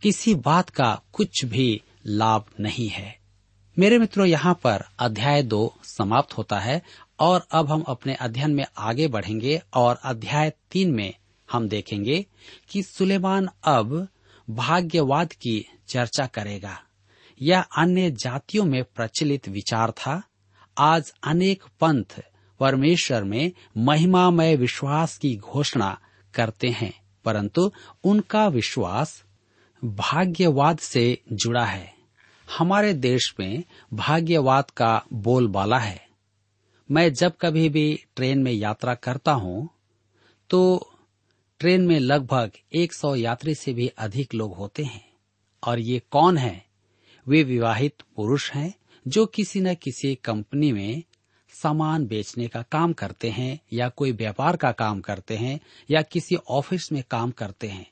किसी 0.03 0.35
बात 0.35 0.71
का 0.71 1.01
कुछ 1.13 1.45
भी 1.45 1.81
लाभ 2.07 2.45
नहीं 2.61 2.89
है। 2.89 3.19
मेरे 3.79 3.99
मित्रों, 3.99 4.27
यहाँ 4.27 4.55
पर 4.55 4.85
अध्याय 4.99 5.43
दो 5.43 5.75
समाप्त 5.85 6.37
होता 6.39 6.59
है 6.59 6.83
और 7.21 7.47
अब 7.51 7.71
हम 7.71 7.81
अपने 7.81 8.15
अध्ययन 8.15 8.51
में 8.51 8.65
आगे 8.79 9.09
बढ़ेंगे 9.09 9.61
और 9.75 9.99
अध्याय 10.05 10.53
तीन 10.71 10.91
में 10.91 11.15
हम 11.53 11.69
देखेंगे 11.69 12.25
कि 12.71 12.83
सुलेमान 12.83 13.49
अब 13.65 14.09
भाग्यवाद 14.51 15.33
की 15.33 15.67
चर्चा 15.89 16.27
करेगा। 16.27 16.79
यह 17.43 17.61
अन्य 17.61 18.11
जातियों 18.11 18.65
में 18.65 18.85
प्रचलित 18.85 19.49
विचार 19.49 19.91
था। 19.91 20.23
आज 20.79 21.13
अनेक 21.25 21.63
पंथ 21.81 22.21
परमेश्वर 22.61 23.25
में 23.25 23.53
महिमामय 23.77 24.57
विश्वास 24.57 25.19
की 25.19 25.37
घोषणा 25.37 25.99
करते 26.35 26.69
हैं, 26.69 26.93
परंतु 27.25 27.71
उनका 28.05 28.47
विश्वास 28.49 29.23
भाग्यवाद 29.85 30.79
से 30.79 31.23
जुड़ा 31.33 31.65
है। 31.65 31.96
हमारे 32.49 32.93
देश 32.95 33.35
में 33.41 33.65
भाग्यवाद 33.93 34.71
का 34.71 35.05
बोलबाला 35.13 35.79
है। 35.79 36.07
मैं 36.91 37.13
जब 37.13 37.33
कभी 37.41 37.69
भी 37.69 38.05
ट्रेन 38.17 38.43
में 38.43 38.53
यात्रा 38.53 38.95
करता 38.95 39.33
हूँ 39.33 39.69
तो 40.51 40.91
ट्रेन 41.59 41.87
में 41.87 41.99
लगभग 42.01 42.51
100 42.75 43.15
यात्री 43.17 43.55
से 43.55 43.73
भी 43.73 43.89
अधिक 43.89 44.35
लोग 44.35 44.55
होते 44.57 44.85
हैं। 44.85 45.13
और 45.63 45.79
ये 45.79 46.03
कौन 46.11 46.39
है? 46.39 46.65
वे 47.27 47.43
विवाहित 47.43 47.95
पुरुष 48.17 48.53
हैं, 48.53 48.75
जो 49.09 49.27
किसी 49.27 49.61
न 49.61 49.75
किसी 49.75 50.15
कंपनी 50.15 50.73
में 50.73 51.03
सामान 51.49 52.07
बेचने 52.07 52.49
का 52.49 52.63
काम 52.63 52.93
करते 52.93 53.31
हैं, 53.31 53.61
या 53.73 53.89
कोई 53.89 54.13
व्यापार 54.13 54.57
का 54.57 54.73
काम 54.73 55.01
करते 55.01 55.37
हैं, 55.37 55.61
या 55.91 56.03
किसी 56.03 56.37
ऑफ़िस 56.37 56.93
में 56.93 57.03
काम 57.11 57.31
करते 57.31 57.69
हैं। 57.69 57.91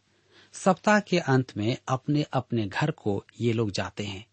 सप्ताह 0.53 1.01
के 1.01 1.19
अंत 1.19 1.57
में 1.57 1.77
अपने 1.89 2.23
अपने 2.33 2.67
घर 2.67 2.91
को 2.91 3.25
ये 3.41 3.53
लोग 3.53 3.71
जाते 3.71 4.05
हैं। 4.05 4.27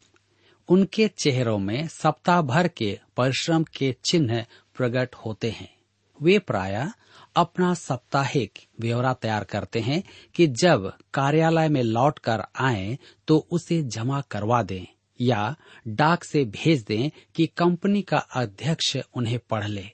उनके 0.67 1.07
चेहरों 1.07 1.57
में 1.57 1.87
सप्ताह 1.87 2.41
भर 2.41 2.67
के 2.67 2.99
परिश्रम 3.17 3.63
के 3.63 3.95
चिन्ह 4.05 4.45
प्रकट 4.75 5.15
होते 5.15 5.49
हैं। 5.51 5.73
वे 6.21 6.39
प्राय 6.39 6.91
अपना 7.35 7.73
साप्ताहिक 7.73 8.59
ब्यौरा 8.81 9.13
तैयार 9.13 9.43
करते 9.43 9.79
हैं 9.79 10.03
कि 10.35 10.47
जब 10.47 10.93
कार्यालय 11.13 11.69
में 11.69 11.83
लौट 11.83 12.19
कर 12.19 12.43
आए 12.55 12.99
तो 13.27 13.47
उसे 13.51 13.81
जमा 13.83 14.21
करवा 14.21 14.63
दें 14.63 14.85
या 15.21 15.55
डाक 15.87 16.23
से 16.23 16.45
भेज 16.45 16.83
दें 16.83 17.09
कि 17.35 17.47
कंपनी 17.47 18.01
का 18.01 18.17
अध्यक्ष 18.17 18.97
उन्हें 19.15 19.39
पढ़ 19.39 19.67
ले। 19.67 19.85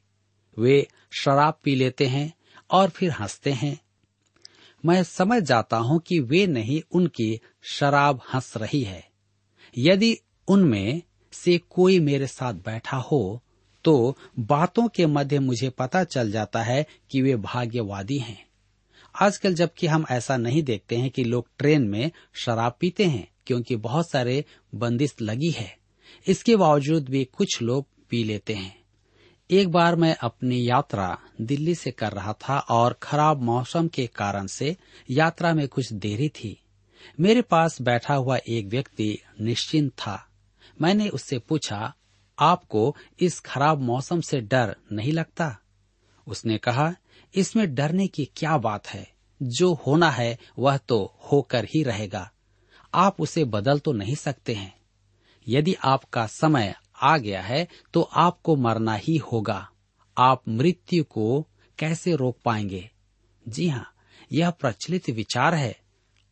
वे 0.59 0.87
शराब 1.19 1.59
पी 1.63 1.75
लेते 1.75 2.05
हैं 2.05 2.33
और 2.71 2.89
फिर 2.89 3.11
हँसते 3.11 3.51
हैं। 3.51 3.79
मैं 4.85 5.03
समझ 5.03 5.43
जाता 5.43 5.77
हूँ 5.77 5.99
कि 5.99 6.19
वे 6.19 6.47
नहीं 6.47 6.81
उनकी 6.91 7.39
शराब 7.71 8.21
हंस 8.33 8.57
रही 8.57 8.81
है। 8.83 9.07
यदि 9.77 10.17
उनमें 10.47 11.01
से 11.33 11.57
कोई 11.57 11.99
मेरे 11.99 12.27
साथ 12.27 12.53
बैठा 12.53 12.97
हो 12.97 13.43
तो 13.85 14.17
बातों 14.39 14.87
के 14.87 15.05
मध्य 15.05 15.39
मुझे 15.39 15.69
पता 15.69 16.03
चल 16.03 16.31
जाता 16.31 16.63
है 16.63 16.85
कि 17.11 17.21
वे 17.21 17.35
भाग्यवादी 17.35 18.17
हैं। 18.17 18.45
आजकल 19.15 19.53
जबकि 19.53 19.87
हम 19.87 20.05
ऐसा 20.11 20.37
नहीं 20.37 20.63
देखते 20.63 20.95
हैं 20.95 21.09
कि 21.09 21.23
लोग 21.23 21.47
ट्रेन 21.57 21.81
में 21.81 22.11
शराब 22.33 22.75
पीते 22.79 23.05
हैं, 23.05 23.27
क्योंकि 23.47 23.75
बहुत 23.75 24.09
सारे 24.09 24.43
बंदिश 24.75 25.15
लगी 25.21 25.49
है। 25.49 25.77
इसके 26.27 26.55
बावजूद 26.55 27.09
भी 27.09 27.23
कुछ 27.25 27.61
लोग 27.61 27.85
पी 28.09 28.23
लेते 28.23 28.53
हैं। 28.53 28.75
एक 29.51 29.69
बार 29.69 29.95
मैं 29.95 30.15
अपनी 30.15 30.69
यात्रा 30.69 31.17
दिल्ली 31.41 31.75
से 31.75 31.91
कर 31.91 32.11
रहा 32.11 32.33
था 32.33 32.59
और 32.59 32.93
खराब 32.93 33.41
मौसम 33.41 33.87
के 33.87 34.07
कारण 34.07 34.47
से 34.47 34.75
यात्रा 35.11 35.53
में 35.53 35.67
कुछ 35.67 35.93
देरी 35.93 36.29
थी। 36.29 36.57
मेरे 37.19 37.41
पास 37.41 37.81
बैठा 37.81 38.13
हुआ 38.13 38.37
एक 38.49 38.67
व्यक्ति 38.67 39.17
निश्चिंत 39.41 39.91
था। 39.91 40.26
मैंने 40.81 41.09
उससे 41.09 41.39
पूछा, 41.39 41.93
आपको 42.39 42.95
इस 43.19 43.39
खराब 43.39 43.81
मौसम 43.81 44.21
से 44.21 44.41
डर 44.41 44.75
नहीं 44.91 45.13
लगता? 45.13 45.57
उसने 46.27 46.57
कहा, 46.57 46.95
इसमें 47.35 47.75
डरने 47.75 48.07
की 48.07 48.25
क्या 48.35 48.57
बात 48.57 48.87
है? 48.87 49.11
जो 49.41 49.73
होना 49.73 50.11
है, 50.11 50.39
वह 50.59 50.77
तो 50.77 51.13
होकर 51.31 51.65
ही 51.65 51.83
रहेगा। 51.83 52.31
आप 52.93 53.21
उसे 53.21 53.43
बदल 53.43 53.79
तो 53.79 53.91
नहीं 53.91 54.15
सकते 54.15 54.53
हैं। 54.53 54.77
यदि 55.47 55.73
आपका 55.73 56.27
समय 56.27 56.75
आ 57.01 57.17
गया 57.17 57.41
है 57.41 57.67
तो 57.93 58.01
आपको 58.01 58.55
मरना 58.55 58.93
ही 58.93 59.17
होगा। 59.17 59.69
आप 60.17 60.43
मृत्यु 60.47 61.03
को 61.03 61.47
कैसे 61.79 62.15
रोक 62.15 62.37
पाएँगे? 62.45 62.91
जी 63.47 63.67
हाँ 63.67 63.93
यह 64.31 64.49
प्रचलित 64.49 65.09
विचार 65.09 65.55
है। 65.55 65.79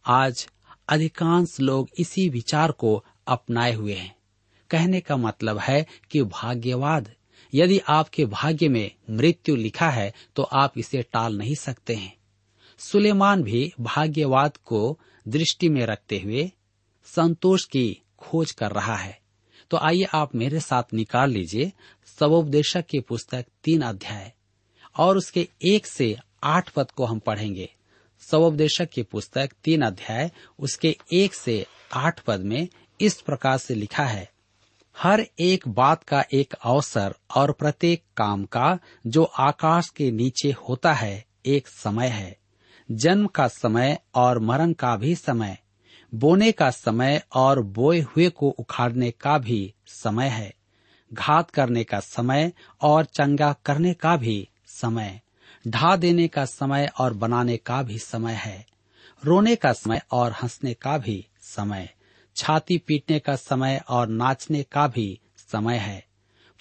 आज 0.06 0.48
अधिकांश 0.90 1.60
लोग 1.60 1.90
इसी 2.00 2.30
विचार 2.30 2.72
को 2.72 3.06
अपनाए 3.28 3.74
हुए 3.74 3.94
हैं। 3.94 4.15
कहने 4.76 5.00
का 5.02 5.18
मतलब 5.18 5.60
है 5.60 5.86
कि 6.12 6.22
भाग्यवाद। 6.24 7.12
यदि 7.54 7.80
आपके 7.90 8.26
भाग्य 8.28 8.68
में 8.70 8.92
मृत्यु 9.10 9.56
लिखा 9.56 9.90
है 9.90 10.14
तो 10.36 10.44
आप 10.44 10.78
इसे 10.78 11.02
टाल 11.04 11.38
नहीं 11.38 11.56
सकते 11.56 11.96
हैं। 11.96 12.16
सुलेमान 12.80 13.44
भी 13.44 13.72
भाग्यवाद 13.80 14.58
को 14.66 14.98
दृष्टि 15.26 15.70
में 15.70 15.86
रखते 15.86 16.20
हुए 16.20 16.52
संतोष 17.08 17.66
की 17.66 17.86
खोज 18.20 18.52
कर 18.52 18.72
रहा 18.72 18.96
है। 18.96 19.18
तो 19.72 19.78
आइए 19.78 20.04
आप 20.14 20.36
मेरे 20.36 20.60
साथ 20.60 20.94
निकाल 20.94 21.32
लीजिए 21.32 21.72
सबोपदेशक 22.20 22.86
की 22.86 23.00
पुस्तक 23.00 23.46
तीन 23.64 23.82
अध्याय, 23.82 24.32
और 24.96 25.18
उसके 25.18 25.48
एक 25.64 25.86
से 25.86 26.16
आठ 26.44 26.70
पद 26.70 26.92
को 26.92 27.06
हम 27.06 27.20
पढ़ेंगे। 27.20 27.70
सबोपदेशक 28.22 28.90
की 28.90 29.04
पुस्तक 29.04 29.54
तीन 29.64 29.82
अध्याय, 29.82 30.32
उसके 30.60 30.96
एक 31.14 31.34
से 31.34 31.66
आठ 31.94 32.20
पद 32.20 32.42
में 32.42 32.68
इस 33.00 33.22
प्रकार 33.22 33.58
से 33.58 33.76
लिखा 33.76 34.06
है 34.06 34.30
हर 34.98 35.26
एक 35.40 35.68
बात 35.68 36.04
का 36.04 36.24
एक 36.34 36.54
अवसर 36.64 37.16
और 37.36 37.52
प्रत्येक 37.52 38.04
काम 38.18 38.46
का 38.46 38.80
जो 39.08 39.24
आकाश 39.24 39.90
के 39.90 40.12
नीचे 40.12 40.52
होता 40.52 40.94
है, 40.94 41.26
एक 41.46 41.68
समय 41.68 42.08
है। 42.08 42.38
जन्म 42.92 43.28
का 43.28 43.48
समय 43.48 43.98
और 44.16 44.40
मरण 44.40 44.74
का 44.74 44.96
भी 44.96 45.16
समय, 45.16 45.58
बोने 46.16 46.52
का 46.52 46.70
समय 46.70 47.22
और 47.36 47.62
बोए 47.62 48.00
हुए 48.00 48.30
को 48.30 48.50
उखाड़ने 48.50 49.12
का 49.12 49.38
भी 49.38 49.74
समय 49.88 50.28
है। 50.28 50.54
घात 51.14 51.50
करने 51.52 51.84
का 51.84 52.00
समय 52.00 52.52
और 52.82 53.06
चंगा 53.06 53.56
करने 53.66 53.94
का 53.94 54.16
भी 54.18 54.50
समय, 54.68 55.22
ढा 55.68 55.96
देने 55.96 56.28
का 56.28 56.46
समय 56.46 56.90
और 57.00 57.14
बनाने 57.14 57.58
का 57.58 57.84
भी 57.84 58.00
समय 58.00 58.34
है, 58.34 58.66
रोने 59.24 59.56
का 59.56 59.74
समय 59.74 60.02
और 60.12 60.32
हंसने 60.32 60.74
का 60.74 60.98
भी 60.98 61.26
समय। 61.42 61.95
छाती 62.36 62.78
पीटने 62.78 63.20
का 63.20 63.36
समय 63.36 63.82
और 63.90 64.08
नाचने 64.08 64.64
का 64.64 64.88
भी 64.88 65.20
समय 65.38 65.78
है। 65.78 66.06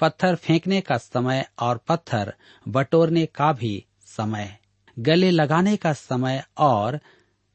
पत्थर 0.01 0.35
फेंकने 0.35 0.81
का 0.81 0.97
समय 0.97 1.49
और 1.59 1.81
पत्थर 1.89 2.35
बटोरने 2.69 3.27
का 3.27 3.53
भी 3.53 3.85
समय। 4.07 4.59
गले 4.99 5.31
लगाने 5.31 5.77
का 5.77 5.93
समय 5.93 6.45
और 6.59 7.01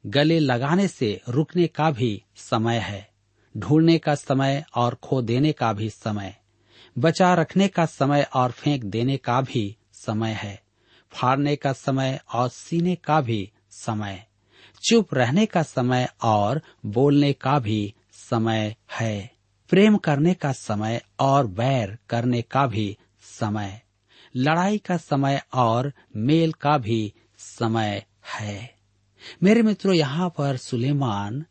गले 0.05 0.39
लगाने 0.39 0.87
से 0.87 1.21
रुकने 1.29 1.67
का 1.67 1.91
भी 1.91 2.23
समय 2.35 2.77
है। 2.77 3.09
ढूँढने 3.57 3.97
का 3.97 4.15
समय 4.15 4.63
और 4.75 4.95
खो 4.95 5.21
देने 5.21 5.51
का 5.51 5.73
भी 5.73 5.89
समय। 5.89 6.35
बचा 6.97 7.33
रखने 7.33 7.67
का 7.67 7.85
समय 7.85 8.27
और 8.33 8.51
फेंक 8.51 8.83
देने 8.83 9.17
का 9.17 9.41
भी 9.41 9.77
समय 9.93 10.31
है। 10.31 10.61
फाड़ने 11.11 11.55
का 11.55 11.73
समय 11.73 12.19
और 12.33 12.49
सीने 12.49 12.95
का 12.95 13.21
भी 13.21 13.51
समय। 13.71 14.25
चुप 14.83 15.13
रहने 15.13 15.45
का 15.45 15.63
समय 15.63 16.09
और 16.23 16.61
बोलने 16.85 17.33
का 17.33 17.59
भी 17.59 17.93
समय 18.29 18.75
है। 18.99 19.31
प्रेम 19.69 19.97
करने 19.97 20.33
का 20.33 20.51
समय 20.51 21.01
और 21.19 21.47
बैर 21.47 21.97
करने 22.09 22.41
का 22.41 22.67
भी 22.67 22.97
समय। 23.21 23.81
लड़ाई 24.35 24.77
का 24.77 24.97
समय 24.97 25.41
और 25.53 25.93
मेल 26.15 26.51
का 26.51 26.77
भी 26.77 27.13
समय 27.37 28.05
है। 28.27 28.75
मेरे 29.43 29.61
मित्रों, 29.61 29.93
यहाँ 29.93 30.29
पर 30.29 30.57
सुलेमान 30.57 31.45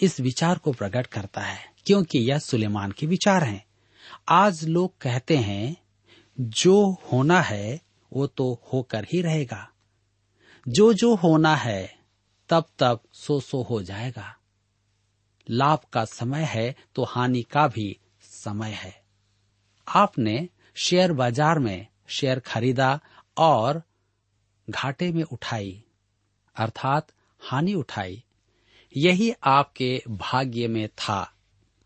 इस 0.00 0.20
विचार 0.20 0.58
को 0.58 0.72
प्रकट 0.72 1.06
करता 1.06 1.40
है, 1.40 1.58
क्योंकि 1.86 2.18
यह 2.18 2.38
सुलेमान 2.38 2.92
के 2.92 3.06
विचार 3.06 3.44
हैं। 3.44 3.64
आज 4.28 4.64
लोग 4.64 4.98
कहते 4.98 5.36
हैं, 5.36 5.76
जो 6.40 6.96
होना 7.12 7.40
है, 7.40 7.80
वो 8.12 8.26
तो 8.26 8.60
होकर 8.72 9.06
ही 9.12 9.22
रहेगा। 9.22 9.68
जो 10.68 10.92
जो 10.92 11.14
होना 11.14 11.56
है 11.56 11.94
तब 12.48 12.64
तब 12.78 13.00
सो 13.12 13.40
सो 13.40 13.62
हो 13.62 13.82
जाएगा। 13.82 14.36
लाभ 15.46 15.78
का 15.92 16.04
समय 16.04 16.44
है 16.44 16.74
तो 16.94 17.04
हानि 17.04 17.42
का 17.42 17.66
भी 17.68 17.96
समय 18.22 18.70
है। 18.70 18.94
आपने 19.88 20.48
शेयर 20.76 21.12
बाज़ार 21.12 21.58
में 21.58 21.86
शेयर 22.08 22.38
खरीदा 22.38 22.98
और 23.36 23.82
घाटे 24.68 25.10
में 25.12 25.22
उठाई, 25.22 25.82
अर्थात 26.56 27.12
हानि 27.40 27.74
उठाई। 27.74 28.22
यही 28.96 29.32
आपके 29.44 30.02
भाग्य 30.08 30.68
में 30.68 30.88
था। 30.88 31.32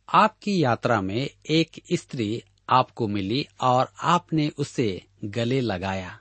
आपकी 0.09 0.63
यात्रा 0.65 1.01
में 1.01 1.29
एक 1.51 1.83
स्त्री 1.93 2.43
आपको 2.69 3.09
मिली 3.09 3.47
और 3.61 3.93
आपने 4.03 4.49
उसे 4.49 5.03
गले 5.25 5.61
लगाया। 5.61 6.19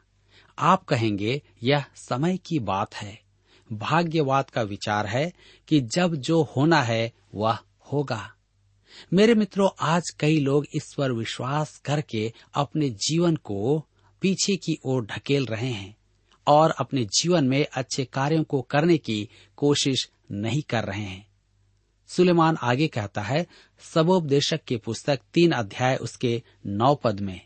आप 0.58 0.84
कहेंगे, 0.84 1.42
यह 1.64 1.86
समय 1.96 2.38
की 2.38 2.60
बात 2.60 2.96
है। 2.96 3.25
भाग्यवाद 3.72 4.50
का 4.50 4.62
विचार 4.62 5.08
है 5.08 5.34
कि 5.68 5.82
जब 5.82 6.16
जो 6.16 6.44
होना 6.44 6.82
है, 6.84 7.12
वह 7.36 7.58
होगा। 7.94 8.32
मेरे 9.14 9.34
मित्रों, 9.36 9.70
आज 9.80 10.10
कई 10.20 10.40
लोग 10.40 10.66
इस 10.74 10.94
पर 10.98 11.12
विश्वास 11.12 11.78
करके 11.78 12.34
अपने 12.54 12.90
जीवन 12.90 13.36
को 13.36 13.86
पीछे 14.22 14.56
की 14.56 14.80
ओर 14.86 15.06
ढकेल 15.06 15.46
रहे 15.46 15.70
हैं 15.70 15.98
और 16.48 16.72
अपने 16.72 17.06
जीवन 17.06 17.46
में 17.46 17.66
अच्छे 17.74 18.06
कार्यों 18.06 18.44
को 18.44 18.62
करने 18.62 18.98
की 18.98 19.30
कोशिश 19.58 20.10
नहीं 20.32 20.62
कर 20.62 20.84
रहे 20.84 21.02
हैं। 21.02 21.28
सुलेमान 22.08 22.58
आगे 22.62 22.88
कहता 22.88 23.22
है, 23.22 23.48
सबोपदेशक 23.94 24.64
की 24.64 24.78
पुस्तक 24.78 25.20
तीन 25.34 25.52
अध्याय 25.52 25.96
उसके 25.96 26.44
नौ 26.66 26.96
पद 26.96 27.20
में, 27.20 27.42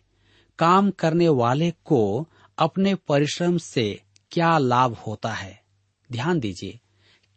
काम 0.60 0.91
करने 0.91 1.29
वाले 1.29 1.71
को 1.86 2.27
अपने 2.58 2.95
परिश्रम 2.95 3.58
से 3.58 4.01
क्या 4.32 4.58
लाभ 4.58 4.93
होता 4.93 5.34
है? 5.34 5.68
ध्यान 6.12 6.39
दीजिए, 6.39 6.80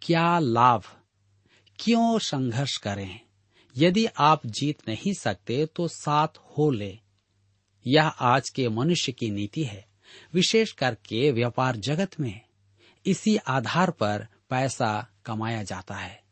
क्या 0.03 0.39
लाभ, 0.39 0.83
क्यों 1.79 2.19
संघर्ष 2.19 2.77
करें? 2.77 3.21
यदि 3.77 4.07
आप 4.07 4.47
जीत 4.47 4.89
नहीं 4.89 5.15
सकते 5.15 5.67
तो 5.67 5.89
साथ 5.89 6.29
हो 6.29 6.71
ले। 6.71 6.99
यह 7.87 8.07
आज 8.07 8.51
के 8.51 8.69
मनुष्य 8.69 9.13
की 9.13 9.31
नीति 9.31 9.65
है, 9.65 9.87
विशेष 10.35 10.73
करके 10.73 11.31
व्यापार 11.31 11.77
जगत 11.77 12.21
में। 12.21 12.41
इसी 13.07 13.37
आधार 13.37 13.91
पर 13.91 14.27
पैसा 14.51 15.09
कमाया 15.25 15.63
जाता 15.63 15.95
है। 15.95 16.23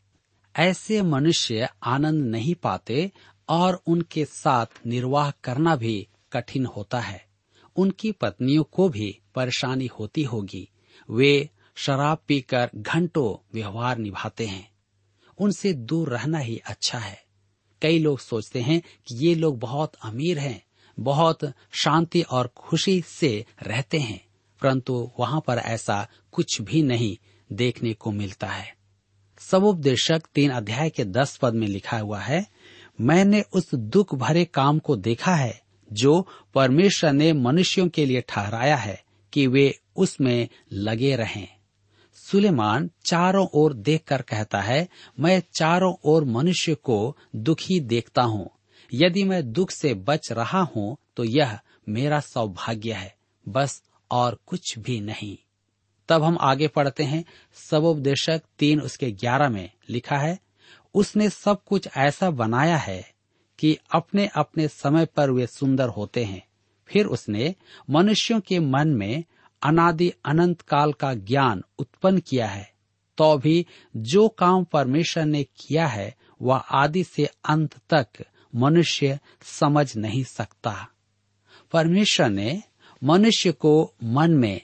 ऐसे 0.56 1.02
मनुष्य 1.02 1.68
आनंद 1.82 2.24
नहीं 2.24 2.54
पाते 2.54 3.12
और 3.48 3.82
उनके 3.86 4.24
साथ 4.24 4.66
निर्वाह 4.86 5.30
करना 5.30 5.76
भी 5.76 6.08
कठिन 6.32 6.66
होता 6.66 7.00
है। 7.00 7.26
उनकी 7.76 8.12
पत्नियों 8.12 8.64
को 8.64 8.88
भी 8.88 9.18
परेशानी 9.34 9.86
होती 9.86 10.22
होगी। 10.22 10.70
वे 11.10 11.50
शराब 11.74 12.18
पीकर 12.28 12.70
घंटों 12.76 13.48
व्यवहार 13.54 13.98
निभाते 13.98 14.46
हैं। 14.46 14.70
उनसे 15.38 15.72
दूर 15.72 16.08
रहना 16.08 16.38
ही 16.38 16.58
अच्छा 16.58 16.98
है। 16.98 17.24
कई 17.82 17.98
लोग 17.98 18.18
सोचते 18.18 18.60
हैं 18.60 18.80
कि 18.80 19.26
ये 19.26 19.34
लोग 19.34 19.58
बहुत 19.58 19.92
अमीर 20.02 20.38
हैं, 20.38 20.64
बहुत 21.00 21.52
शांति 21.72 22.22
और 22.22 22.46
खुशी 22.56 23.02
से 23.06 23.46
रहते 23.62 23.98
हैं, 23.98 24.26
परंतु 24.62 25.12
वहाँ 25.20 25.40
पर 25.46 25.58
ऐसा 25.58 26.08
कुछ 26.32 26.60
भी 26.60 26.82
नहीं 26.82 27.16
देखने 27.52 27.94
को 27.94 28.10
मिलता 28.10 28.46
है। 28.46 28.76
सबोपदेशक 29.38 30.22
तीन 30.34 30.50
अध्याय 30.50 30.90
के 30.90 31.04
दस 31.04 31.36
पद 31.36 31.54
में 31.54 31.66
लिखा 31.66 31.98
हुआ 31.98 32.20
है, 32.20 32.46
मैंने 33.00 33.42
उस 33.52 33.74
दुख 33.74 34.14
भरे 34.14 34.44
काम 34.44 34.78
को 34.78 34.96
देखा 34.96 35.34
है, 35.34 35.62
जो 35.92 36.28
परमेश्वर 36.54 37.12
ने 37.12 37.32
मनुष्यों 37.32 37.88
के 37.88 38.06
लिए 38.06 38.20
ठहराया 38.28 38.76
है, 38.76 39.04
कि 39.32 39.46
वे 39.46 39.80
उसमें 39.96 40.48
लगे 40.72 41.16
रहें। 41.16 41.59
सुलेमान 42.32 42.88
चारों 43.04 43.46
ओर 43.54 43.72
देखकर 43.74 44.22
कहता 44.22 44.60
है, 44.60 44.88
मैं 45.20 45.42
चारों 45.54 45.94
ओर 46.04 46.24
मनुष्य 46.24 46.74
को 46.74 47.16
दुखी 47.36 47.78
देखता 47.80 48.22
हूँ। 48.22 48.48
यदि 48.94 49.24
मैं 49.24 49.52
दुख 49.52 49.70
से 49.70 49.94
बच 49.94 50.30
रहा 50.32 50.60
हूँ 50.76 50.96
तो 51.16 51.24
यह 51.24 51.58
मेरा 51.88 52.20
सौभाग्य 52.20 52.92
है, 52.92 53.14
बस 53.46 53.82
और 54.10 54.38
कुछ 54.46 54.78
भी 54.78 55.00
नहीं। 55.00 55.36
तब 56.08 56.22
हम 56.22 56.38
आगे 56.40 56.68
पढ़ते 56.68 57.02
हैं 57.02 57.24
सबोपदेशक 57.54 58.42
तीन 58.58 58.80
उसके 58.80 59.10
ग्यारह 59.12 59.48
में 59.48 59.70
लिखा 59.90 60.18
है, 60.18 60.38
उसने 60.94 61.28
सब 61.30 61.62
कुछ 61.64 61.88
ऐसा 61.96 62.30
बनाया 62.30 62.76
है 62.76 63.02
कि 63.58 63.76
अपने 63.92 64.28
अपने 64.36 64.68
समय 64.68 65.06
पर 65.06 65.30
वे 65.30 65.46
सुंदर 65.46 65.88
होते 65.88 66.24
हैं। 66.24 66.42
फिर 66.88 67.06
उसने 67.06 67.54
मनुष्यों 67.90 68.40
के 68.40 68.58
मन 68.58 68.88
में 68.88 69.24
अनादि 69.62 70.12
अनंत 70.24 70.60
काल 70.60 70.92
का 70.92 71.14
ज्ञान 71.14 71.62
उत्पन्न 71.78 72.18
किया 72.18 72.46
है 72.46 72.70
तो 73.18 73.38
भी 73.38 73.66
जो 73.96 74.28
काम 74.28 74.64
परमेश्वर 74.64 75.24
ने 75.24 75.44
किया 75.44 75.86
है, 75.86 76.14
वह 76.42 76.56
आदि 76.56 77.04
से 77.04 77.24
अंत 77.44 77.76
तक 77.92 78.06
मनुष्य 78.54 79.18
समझ 79.42 79.96
नहीं 79.96 80.24
सकता। 80.24 80.88
परमेश्वर 81.72 82.28
ने 82.28 82.62
मनुष्य 83.04 83.52
को 83.52 83.94
मन 84.04 84.30
में 84.30 84.60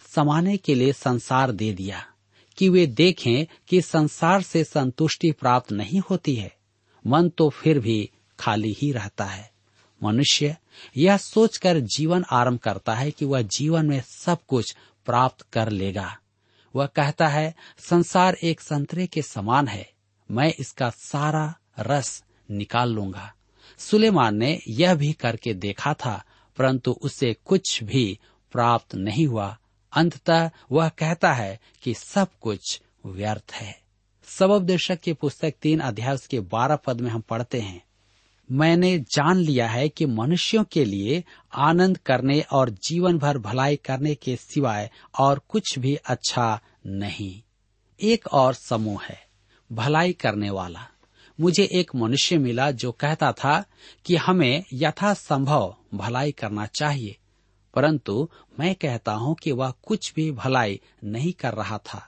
समाने 0.00 0.56
के 0.56 0.74
लिए 0.74 0.92
संसार 0.92 1.52
दे 1.52 1.72
दिया, 1.72 2.06
कि 2.56 2.68
वे 2.68 2.86
देखें 2.86 3.46
कि 3.68 3.80
संसार 3.80 4.42
से 4.42 4.64
संतुष्टि 4.64 5.32
प्राप्त 5.32 5.72
नहीं 5.72 6.02
होती 6.10 6.34
है। 6.34 6.56
मन 7.06 7.28
तो 7.28 7.48
फिर 7.48 7.78
भी 7.78 8.10
खाली 8.38 8.72
ही 8.72 8.92
रहता 8.92 9.24
है। 9.24 9.50
मनुष्य, 10.02 10.56
यह 10.96 11.16
सोचकर 11.16 11.80
जीवन 11.80 12.24
आरंभ 12.30 12.58
करता 12.58 12.94
है 12.94 13.10
कि 13.10 13.24
वह 13.24 13.42
जीवन 13.42 13.86
में 13.86 14.00
सब 14.00 14.38
कुछ 14.48 14.76
प्राप्त 15.06 15.46
कर 15.52 15.68
लेगा। 15.68 16.18
वह 16.76 16.86
कहता 16.86 17.28
है, 17.28 17.54
संसार 17.78 18.34
एक 18.34 18.60
संतरे 18.60 19.06
के 19.06 19.22
समान 19.22 19.68
है, 19.68 19.90
मैं 20.30 20.54
इसका 20.58 20.90
सारा 20.90 21.54
रस 21.80 22.24
निकाल 22.50 22.90
लूँगा। 22.90 23.34
सुलेमान 23.78 24.36
ने 24.36 24.60
यह 24.68 24.94
भी 24.94 25.12
करके 25.12 25.54
देखा 25.54 25.94
था, 25.94 26.24
परंतु 26.56 26.92
उसे 26.92 27.36
कुछ 27.44 27.82
भी 27.82 28.18
प्राप्त 28.52 28.94
नहीं 28.94 29.26
हुआ। 29.26 29.58
अंततः 29.92 30.50
वह 30.72 30.88
कहता 30.88 31.32
है 31.32 31.60
कि 31.82 31.94
सब 31.94 32.28
कुछ 32.40 32.80
व्यर्थ 33.06 33.52
है। 33.52 33.80
सबोपदेशक 34.24 35.00
की 35.00 35.12
पुस्तक 35.12 35.54
तीन 35.62 35.80
अध्याय 35.80 36.16
के 36.30 36.40
बारह 36.40 36.76
पद 36.76 37.00
में 37.00 37.10
हम 37.10 37.20
पढ़ते 37.20 37.60
हैं। 37.60 37.82
मैंने 38.50 38.98
जान 38.98 39.36
लिया 39.36 39.68
है 39.68 39.88
कि 39.88 40.06
मनुष्यों 40.06 40.64
के 40.64 40.84
लिए 40.84 41.24
आनंद 41.54 41.98
करने 41.98 42.40
और 42.40 42.70
जीवन 42.70 43.18
भर 43.18 43.38
भलाई 43.38 43.76
करने 43.76 44.14
के 44.14 44.36
सिवाय 44.36 44.90
और 45.18 45.40
कुछ 45.48 45.78
भी 45.78 45.94
अच्छा 45.94 46.60
नहीं। 46.86 47.42
एक 48.00 48.26
और 48.26 48.54
समूह 48.54 49.02
है, 49.04 49.26
भलाई 49.72 50.12
करने 50.12 50.50
वाला। 50.50 50.86
मुझे 51.40 51.68
एक 51.72 51.90
मनुष्य 51.96 52.38
मिला 52.38 52.70
जो 52.70 52.92
कहता 52.92 53.32
था 53.32 53.64
कि 54.04 54.16
हमें 54.16 54.64
यथासंभव 54.72 55.76
भलाई 55.94 56.32
करना 56.32 56.66
चाहिए, 56.66 57.16
परंतु 57.74 58.28
मैं 58.60 58.74
कहता 58.74 59.12
हूँ 59.12 59.34
कि 59.34 59.52
वह 59.52 59.72
कुछ 59.82 60.12
भी 60.14 60.30
भलाई 60.32 60.80
नहीं 61.04 61.32
कर 61.32 61.54
रहा 61.54 61.78
था। 61.78 62.06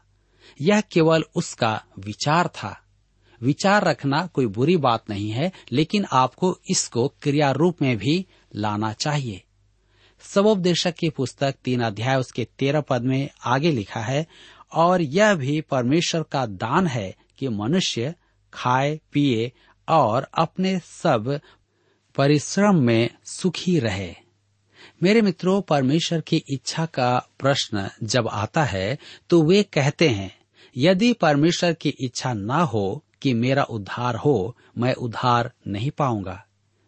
यह 0.61 0.81
केवल 0.81 1.25
उसका 1.37 1.85
विचार 1.99 2.49
था। 2.49 2.82
विचार 3.43 3.85
रखना 3.85 4.27
कोई 4.27 4.47
बुरी 4.47 4.77
बात 4.77 5.11
नहीं 5.11 5.31
है, 5.31 5.51
लेकिन 5.73 6.07
आपको 6.13 6.57
इसको 6.71 7.07
क्रिया 7.23 7.51
रूप 7.51 7.83
में 7.83 7.97
भी 7.97 8.25
लाना 8.57 8.93
चाहिए। 8.93 9.43
सबोपदेशक 10.25 10.95
की 10.95 11.09
पुस्तक 11.11 11.55
तीन 11.65 11.81
अध्याय 11.81 12.17
उसके 12.17 12.47
तेरह 12.59 12.81
पद 12.81 13.03
में 13.03 13.29
आगे 13.45 13.71
लिखा 13.71 14.01
है, 14.01 14.27
और 14.73 15.03
यह 15.03 15.35
भी 15.35 15.61
परमेश्वर 15.61 16.23
का 16.23 16.45
दान 16.47 16.87
है 16.87 17.15
कि 17.39 17.49
मनुष्य 17.49 18.15
खाए, 18.53 18.99
पिए 19.13 19.53
और 19.89 20.27
अपने 20.35 20.79
सब 20.79 21.39
परिश्रम 22.15 22.77
में 22.77 23.11
सुखी 23.25 23.79
रहे। 23.79 24.15
मेरे 25.03 25.21
मित्रों, 25.23 25.61
परमेश्वर 25.63 26.21
की 26.21 26.43
इच्छा 26.49 26.85
का 26.87 27.27
प्रश्न 27.39 27.89
जब 28.03 28.29
आता 28.29 28.65
है 28.65 28.99
तो 29.31 29.43
वे 29.43 29.63
कहते 29.63 30.09
हैं, 30.09 30.31
यदि 30.77 31.13
परमेश्वर 31.13 31.73
की 31.73 31.95
इच्छा 32.01 32.33
ना 32.33 32.63
हो 32.65 33.03
कि 33.23 33.35
मेरा 33.35 33.63
उद्धार 33.63 34.17
हो, 34.17 34.57
मैं 34.79 34.95
उद्धार 34.95 35.53
नहीं 35.67 35.91
पाऊँगा। 35.91 36.47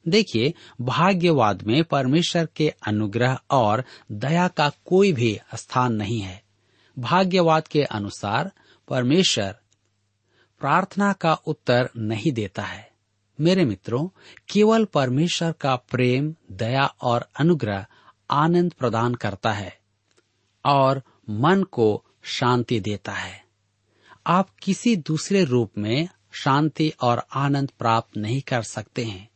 देखिए, 0.08 0.54
भाग्यवाद 0.80 1.62
में 1.62 1.84
परमेश्वर 1.84 2.48
के 2.56 2.74
अनुग्रह 2.86 3.38
और 3.50 3.84
दया 4.12 4.48
का 4.48 4.72
कोई 4.84 5.12
भी 5.12 5.40
स्थान 5.54 5.92
नहीं 5.92 6.20
है। 6.20 6.42
भाग्यवाद 6.98 7.68
के 7.68 7.84
अनुसार 7.84 8.52
परमेश्वर 8.88 9.56
प्रार्थना 10.60 11.12
का 11.12 11.34
उत्तर 11.34 11.90
नहीं 11.96 12.32
देता 12.32 12.62
है। 12.62 12.90
मेरे 13.40 13.64
मित्रों, 13.64 14.08
केवल 14.48 14.84
परमेश्वर 14.84 15.52
का 15.52 15.76
प्रेम, 15.76 16.34
दया 16.52 16.84
और 16.84 17.28
अनुग्रह 17.40 17.86
आनंद 18.30 18.72
प्रदान 18.72 19.14
करता 19.14 19.52
है 19.52 19.78
और 20.64 21.02
मन 21.30 21.62
को 21.62 22.04
शांति 22.22 22.80
देता 22.80 23.12
है। 23.12 23.44
आप 24.26 24.48
किसी 24.62 24.96
दूसरे 24.96 25.44
रूप 25.44 25.70
में 25.78 26.08
शांति 26.34 26.92
और 27.02 27.22
आनंद 27.34 27.70
प्राप्त 27.78 28.16
नहीं 28.16 28.40
कर 28.40 28.62
सकते 28.62 29.04
हैं। 29.04 29.28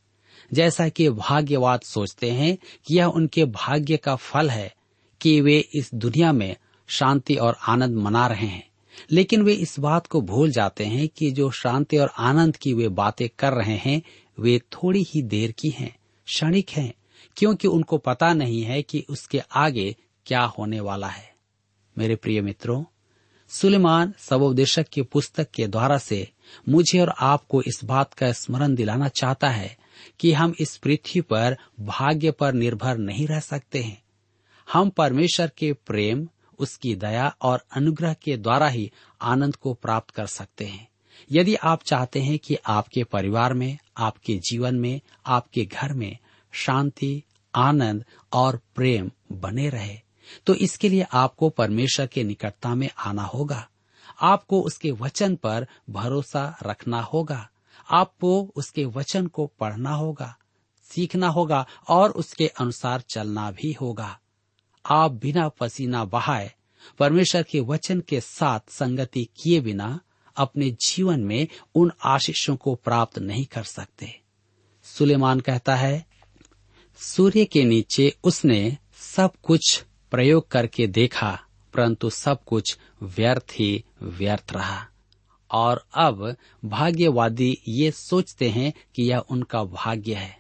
जैसा 0.53 0.89
कि 0.89 1.09
भाग्यवाद 1.09 1.81
सोचते 1.81 2.31
हैं 2.31 2.59
कि 2.87 2.97
यह 2.99 3.05
उनके 3.05 3.45
भाग्य 3.45 3.97
का 3.97 4.17
फल 4.17 4.51
है 4.51 4.75
कि 5.21 5.41
वे 5.41 5.59
इस 5.75 5.91
दुनिया 5.95 6.33
में 6.33 6.57
शांति 6.87 7.35
और 7.35 7.57
आनंद 7.69 7.97
मना 7.97 8.27
रहे 8.27 8.47
हैं। 8.47 8.69
लेकिन 9.11 9.43
वे 9.43 9.53
इस 9.53 9.79
बात 9.81 10.07
को 10.07 10.21
भूल 10.21 10.51
जाते 10.51 10.85
हैं 10.85 11.09
कि 11.09 11.31
जो 11.31 11.51
शांति 11.51 11.99
और 11.99 12.13
आनंद 12.19 12.57
की 12.57 12.73
वे 12.73 12.89
बातें 12.89 13.29
कर 13.39 13.53
रहे 13.53 13.77
हैं, 13.77 14.03
वे 14.41 14.59
थोड़ी 14.59 15.03
ही 15.03 15.23
देर 15.23 15.53
की 15.53 15.69
हैं, 15.69 15.97
क्षणिक 16.27 16.71
हैं, 16.71 16.95
क्योंकि 17.37 17.69
उनको 17.69 17.99
पता 17.99 18.35
नहीं 18.35 18.63
है 18.63 18.83
कि 18.83 19.05
उसके 19.11 19.39
आगे 19.39 19.97
क्या 20.27 20.43
होने 20.43 20.81
वाला 20.81 21.09
है। 21.09 21.35
मेरे 21.99 22.17
प्रिय 22.17 22.41
मित्रों 22.41 22.85
सुलेमान 23.49 24.15
सबोपदेशक 24.19 24.89
की 24.89 25.03
पुस्तक 25.03 25.51
के 25.51 25.67
द्वारा 25.67 25.99
से 25.99 26.29
मुझे 26.69 27.01
और 27.01 27.15
आपको 27.19 27.63
इस 27.63 27.81
बात 27.85 28.15
का 28.15 28.33
स्मरण 28.33 28.75
दिलाना 28.75 29.09
चाहता 29.09 29.49
है 29.49 29.79
कि 30.21 30.33
हम 30.33 30.55
इस 30.61 30.77
पृथ्वी 30.77 31.21
पर 31.21 31.57
भाग्य 31.81 32.31
पर 32.31 32.53
निर्भर 32.53 32.99
नहीं 32.99 33.27
रह 33.27 33.41
सकते 33.41 33.83
हैं। 33.83 34.03
हम 34.73 34.91
परमेश्वर 34.91 35.51
के 35.59 35.73
प्रेम, 35.73 36.29
उसकी 36.59 36.95
दया 36.95 37.37
और 37.43 37.65
अनुग्रह 37.73 38.13
के 38.13 38.37
द्वारा 38.37 38.69
ही 38.69 38.93
आनंद 39.23 39.57
को 39.57 39.75
प्राप्त 39.75 40.11
कर 40.11 40.27
सकते 40.27 40.65
हैं। 40.65 40.89
यदि 41.33 41.55
आप 41.55 41.83
चाहते 41.83 42.21
हैं 42.21 42.39
कि 42.39 42.57
आपके 42.67 43.05
परिवार 43.05 43.55
में, 43.55 43.79
आपके 43.97 44.37
जीवन 44.37 44.75
में, 44.75 45.01
आपके 45.27 45.65
घर 45.65 45.93
में 45.93 46.19
शांति, 46.53 47.23
आनंद 47.55 48.05
और 48.33 48.61
प्रेम 48.77 49.11
बने 49.33 49.69
रहे 49.69 50.08
तो 50.47 50.55
इसके 50.55 50.89
लिए 50.89 51.07
आपको 51.13 51.49
परमेश्वर 51.49 52.07
के 52.07 52.25
निकटता 52.25 52.75
में 52.75 52.89
आना 52.99 53.23
होगा। 53.23 53.69
आपको 54.21 54.61
उसके 54.61 54.91
वचन 54.91 55.37
पर 55.37 55.67
भरोसा 55.91 56.59
रखना 56.63 57.01
होगा। 57.03 57.49
आपको 57.91 58.53
उसके 58.57 58.85
वचन 58.85 59.27
को 59.27 59.47
पढ़ना 59.47 59.91
होगा, 59.91 60.37
सीखना 60.85 61.29
होगा 61.29 61.67
और 61.89 62.11
उसके 62.11 62.47
अनुसार 62.47 63.01
चलना 63.01 63.51
भी 63.51 63.73
होगा। 63.73 64.19
आप 64.87 65.13
बिना 65.13 65.49
पसीना 65.49 66.05
बहाए 66.05 66.53
परमेश्वर 66.99 67.43
के 67.43 67.61
वचन 67.61 68.01
के 68.01 68.21
साथ 68.21 68.61
संगति 68.71 69.29
किए 69.37 69.61
बिना 69.61 70.01
अपने 70.37 70.71
जीवन 70.71 71.21
में 71.21 71.49
उन 71.75 71.93
आशीषों 72.05 72.57
को 72.57 72.75
प्राप्त 72.75 73.19
नहीं 73.19 73.45
कर 73.45 73.63
सकते। 73.63 74.21
सुलेमान 74.83 75.41
कहता 75.41 75.77
है, 75.77 76.07
सूर्य 76.97 77.45
के 77.45 77.65
नीचे 77.65 78.17
उसने 78.25 78.77
सब 79.17 79.33
कुछ 79.43 79.85
प्रयोग 80.11 80.49
करके 80.49 80.87
देखा, 80.87 81.41
परंतु 81.75 82.11
सब 82.11 82.45
कुछ 82.45 82.79
व्यर्थ 83.03 83.47
ही 83.53 83.85
व्यर्थ 84.03 84.53
रहा। 84.53 84.87
और 85.51 85.87
अब 85.95 86.37
भाग्यवादी 86.65 87.63
ये 87.69 87.91
सोचते 87.91 88.51
हैं 88.51 88.73
कि 88.95 89.03
यह 89.03 89.19
उनका 89.19 89.65
भाग्य 89.65 90.15
है। 90.15 90.39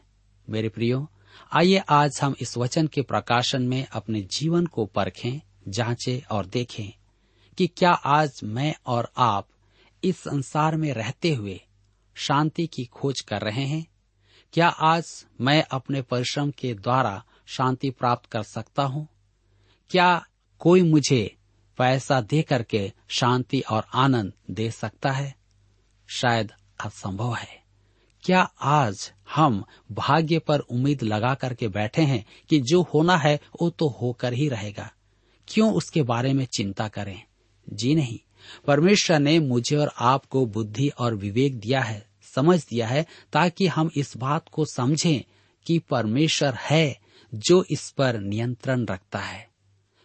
मेरे 0.50 0.68
प्रियो, 0.68 1.11
आइए 1.52 1.78
आज 1.78 2.20
हम 2.22 2.35
इस 2.40 2.57
वचन 2.57 2.87
के 2.87 3.02
प्रकाशन 3.02 3.62
में 3.62 3.87
अपने 3.87 4.20
जीवन 4.20 4.66
को 4.66 4.87
परखें, 4.87 5.40
जांचें 5.68 6.37
और 6.37 6.46
देखें 6.46 6.92
कि 7.59 7.66
क्या 7.66 7.90
आज 7.90 8.40
मैं 8.44 8.74
और 8.87 9.12
आप 9.16 9.48
इस 10.04 10.16
संसार 10.16 10.76
में 10.76 10.92
रहते 10.92 11.35
हुए 11.35 11.61
शांति 12.14 12.66
की 12.66 12.85
खोज 12.85 13.20
कर 13.20 13.40
रहे 13.40 13.64
हैं? 13.64 13.87
क्या 14.52 14.68
आज 14.68 15.26
मैं 15.40 15.64
अपने 15.70 16.02
परिश्रम 16.02 16.50
के 16.50 16.74
द्वारा 16.74 17.24
शांति 17.46 17.90
प्राप्त 17.90 18.26
कर 18.26 18.42
सकता 18.42 18.83
हूँ? 18.83 19.09
क्या 19.90 20.27
कोई 20.59 20.83
मुझे 20.83 21.37
पैसा 21.79 22.20
दे 22.20 22.42
करके 22.42 22.92
शांति 23.09 23.61
और 23.61 23.87
आनंद 23.94 24.33
दे 24.51 24.70
सकता 24.70 25.11
है? 25.11 25.35
शायद 26.09 26.53
असंभव 26.85 27.35
है। 27.35 27.62
क्या 28.22 28.42
आज 28.61 29.12
हम 29.35 29.64
भाग्य 29.92 30.38
पर 30.38 30.59
उम्मीद 30.59 31.03
लगा 31.03 31.35
करके 31.35 31.68
बैठे 31.68 32.03
हैं 32.03 32.27
कि 32.48 32.61
जो 32.61 32.83
होना 32.83 33.16
है, 33.16 33.40
वो 33.62 33.70
तो 33.70 33.88
होकर 33.88 34.33
ही 34.33 34.48
रहेगा? 34.48 34.90
क्यों 35.48 35.74
उसके 35.74 36.03
बारे 36.03 36.33
में 36.33 36.44
चिंता 36.44 36.88
करें? 36.88 37.22
जी 37.72 37.94
नहीं। 37.94 38.18
परमेश्वर 38.66 39.18
ने 39.18 39.38
मुझे 39.38 39.77
और 39.77 39.92
आपको 39.98 40.46
बुद्धि 40.46 40.88
और 40.88 41.14
विवेक 41.14 41.61
दिया 41.61 41.81
है, 41.81 42.07
समझ 42.35 42.66
दिया 42.68 42.88
है, 42.88 43.07
ताकि 43.33 43.66
हम 43.66 43.90
इस 43.96 44.16
बात 44.16 44.48
को 44.53 44.64
समझें 44.64 45.22
कि 45.66 45.79
परमेश्वर 45.79 46.55
है 46.55 46.98
जो 47.35 47.64
इस 47.70 47.90
पर 47.90 48.20
नियंत्रण 48.20 48.87
रखता 48.87 49.18
है। 49.18 49.47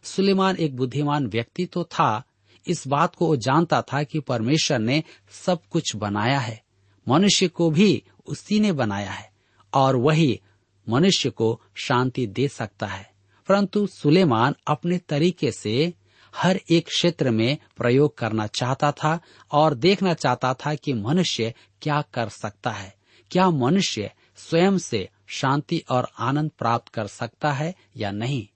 सुलेमान 0.03 0.55
एक 0.55 0.75
बुद्धिमान 0.75 1.27
व्यक्ति 1.27 1.65
तो 1.65 1.83
था। 1.83 2.23
इस 2.67 2.87
बात 2.87 3.15
को 3.15 3.27
वो 3.27 3.35
जानता 3.35 3.81
था 3.81 4.03
कि 4.03 4.19
परमेश्वर 4.19 4.79
ने 4.79 5.03
सब 5.31 5.59
कुछ 5.69 5.95
बनाया 5.95 6.39
है। 6.39 6.63
मनुष्य 7.07 7.47
को 7.47 7.69
भी 7.71 8.03
उसी 8.27 8.59
ने 8.59 8.71
बनाया 8.71 9.11
है 9.11 9.31
और 9.73 9.95
वही 9.95 10.41
मनुष्य 10.89 11.29
को 11.29 11.61
शांति 11.75 12.27
दे 12.27 12.47
सकता 12.47 12.87
है। 12.87 13.11
परंतु 13.47 13.87
सुलेमान 13.87 14.55
अपने 14.67 14.97
तरीके 14.97 15.51
से 15.51 15.93
हर 16.35 16.59
एक 16.69 16.87
क्षेत्र 16.87 17.31
में 17.31 17.57
प्रयोग 17.77 18.17
करना 18.17 18.47
चाहता 18.47 18.91
था 18.91 19.19
और 19.51 19.73
देखना 19.73 20.13
चाहता 20.13 20.53
था 20.53 20.75
कि 20.75 20.93
मनुष्य 20.93 21.53
क्या 21.81 22.01
कर 22.01 22.29
सकता 22.29 22.71
है। 22.71 22.95
क्या 23.31 23.49
मनुष्य 23.49 24.11
स्वयं 24.35 24.77
से 24.77 25.09
शांति 25.27 25.83
और 25.89 26.07
आनंद 26.19 26.51
प्राप्त 26.59 26.87
कर 26.87 27.07
सकता 27.07 27.51
है 27.51 27.75
या 27.97 28.11
नहीं। 28.11 28.47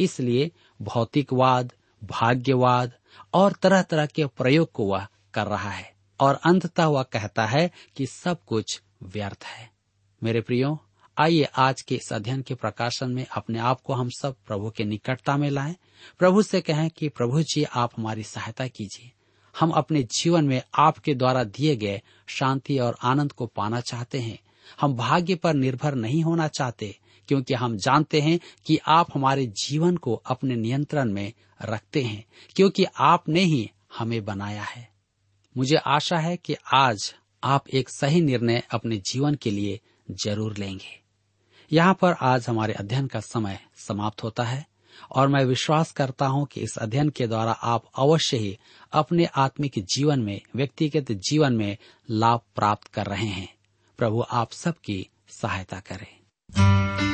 इसलिए 0.00 0.50
भौतिकवाद, 0.82 1.72
भाग्यवाद 2.04 2.92
और 3.34 3.52
तरह 3.52 3.82
तरह 3.82 4.06
के 4.06 4.26
प्रयोग 4.26 4.72
को 4.72 4.84
वह 4.84 5.06
कर 5.34 5.46
रहा 5.46 5.70
है 5.70 5.92
और 6.20 6.34
अंततः 6.34 6.86
वह 6.86 7.02
कहता 7.02 7.46
है 7.46 7.70
कि 7.96 8.06
सब 8.06 8.44
कुछ 8.44 8.82
व्यर्थ 9.02 9.44
है। 9.44 9.70
मेरे 10.22 10.40
प्रियो, 10.40 10.80
आइए 11.18 11.44
आज 11.44 11.82
के 11.82 11.94
इस 11.94 12.12
अध्ययन 12.12 12.42
के 12.42 12.54
प्रकाशन 12.54 13.10
में 13.10 13.26
अपने 13.26 13.58
आप 13.58 13.80
को 13.80 13.92
हम 13.92 14.08
सब 14.08 14.36
प्रभु 14.46 14.70
के 14.70 14.84
निकटता 14.84 15.36
में 15.36 15.50
लाएँ। 15.50 15.76
प्रभु 16.18 16.42
से 16.42 16.60
कहें 16.60 16.90
कि 16.90 17.08
प्रभु 17.08 17.42
जी, 17.42 17.64
आप 17.64 17.90
हमारी 17.96 18.22
सहायता 18.22 18.66
कीजिए। 18.66 19.12
हम 19.58 19.70
अपने 19.70 20.02
जीवन 20.02 20.44
में 20.44 20.62
आपके 20.74 21.14
द्वारा 21.14 21.44
दिए 21.44 21.76
गए 21.76 22.02
शांति 22.26 22.78
और 22.78 22.96
आनंद 23.02 23.32
को 23.32 23.46
पाना 23.46 23.80
चाहते 23.80 24.20
हैं। 24.20 24.38
हम 24.80 24.94
भाग्य 24.94 25.34
पर 25.34 25.54
निर्भर 25.54 25.94
नहीं 25.94 26.22
होना 26.22 26.48
चाहते। 26.48 26.98
क्योंकि 27.28 27.54
हम 27.54 27.76
जानते 27.76 28.20
हैं 28.20 28.38
कि 28.66 28.78
आप 28.86 29.06
हमारे 29.14 29.46
जीवन 29.46 29.96
को 29.96 30.14
अपने 30.14 30.56
नियंत्रण 30.56 31.12
में 31.12 31.32
रखते 31.62 32.02
हैं, 32.02 32.24
क्योंकि 32.56 32.84
आपने 32.96 33.40
ही 33.40 33.70
हमें 33.98 34.24
बनाया 34.24 34.62
है। 34.62 34.88
मुझे 35.56 35.76
आशा 35.76 36.16
है 36.16 36.36
कि 36.36 36.56
आज 36.74 37.14
आप 37.44 37.68
एक 37.68 37.88
सही 37.88 38.20
निर्णय 38.20 38.62
अपने 38.70 38.96
जीवन 38.96 39.34
के 39.34 39.50
लिए 39.50 39.80
ज़रूर 40.24 40.56
लेंगे। 40.56 41.00
यहाँ 41.72 41.94
पर 41.94 42.14
आज 42.20 42.46
हमारे 42.48 42.72
अध्ययन 42.72 43.06
का 43.06 43.20
समय 43.20 43.58
समाप्त 43.76 44.22
होता 44.22 44.42
है, 44.42 44.66
और 45.12 45.28
मैं 45.28 45.44
विश्वास 45.44 45.92
करता 45.92 46.26
हूँ 46.26 46.46
कि 46.46 46.60
इस 46.60 46.76
अध्ययन 46.78 47.08
के 47.08 47.26
द्वारा 47.26 47.52
आप 47.52 47.84
अवश्य 47.98 48.36
ही 48.36 48.58
अपने 48.92 49.24
आत्मिक 49.24 49.78
जीवन 49.94 50.20
में, 50.20 50.40
व्यक्तिगत 50.56 51.12
जीवन 51.28 51.52
में 51.52 51.76
लाभ 52.10 52.40
प्राप्त 52.56 52.86
कर 52.88 53.06
रहे 53.06 53.26
हैं। 53.26 53.48
प्रभु 53.98 54.24
आप 54.30 54.52
सबकी 54.52 55.06
सहायता 55.28 55.80
करें। 55.80 57.13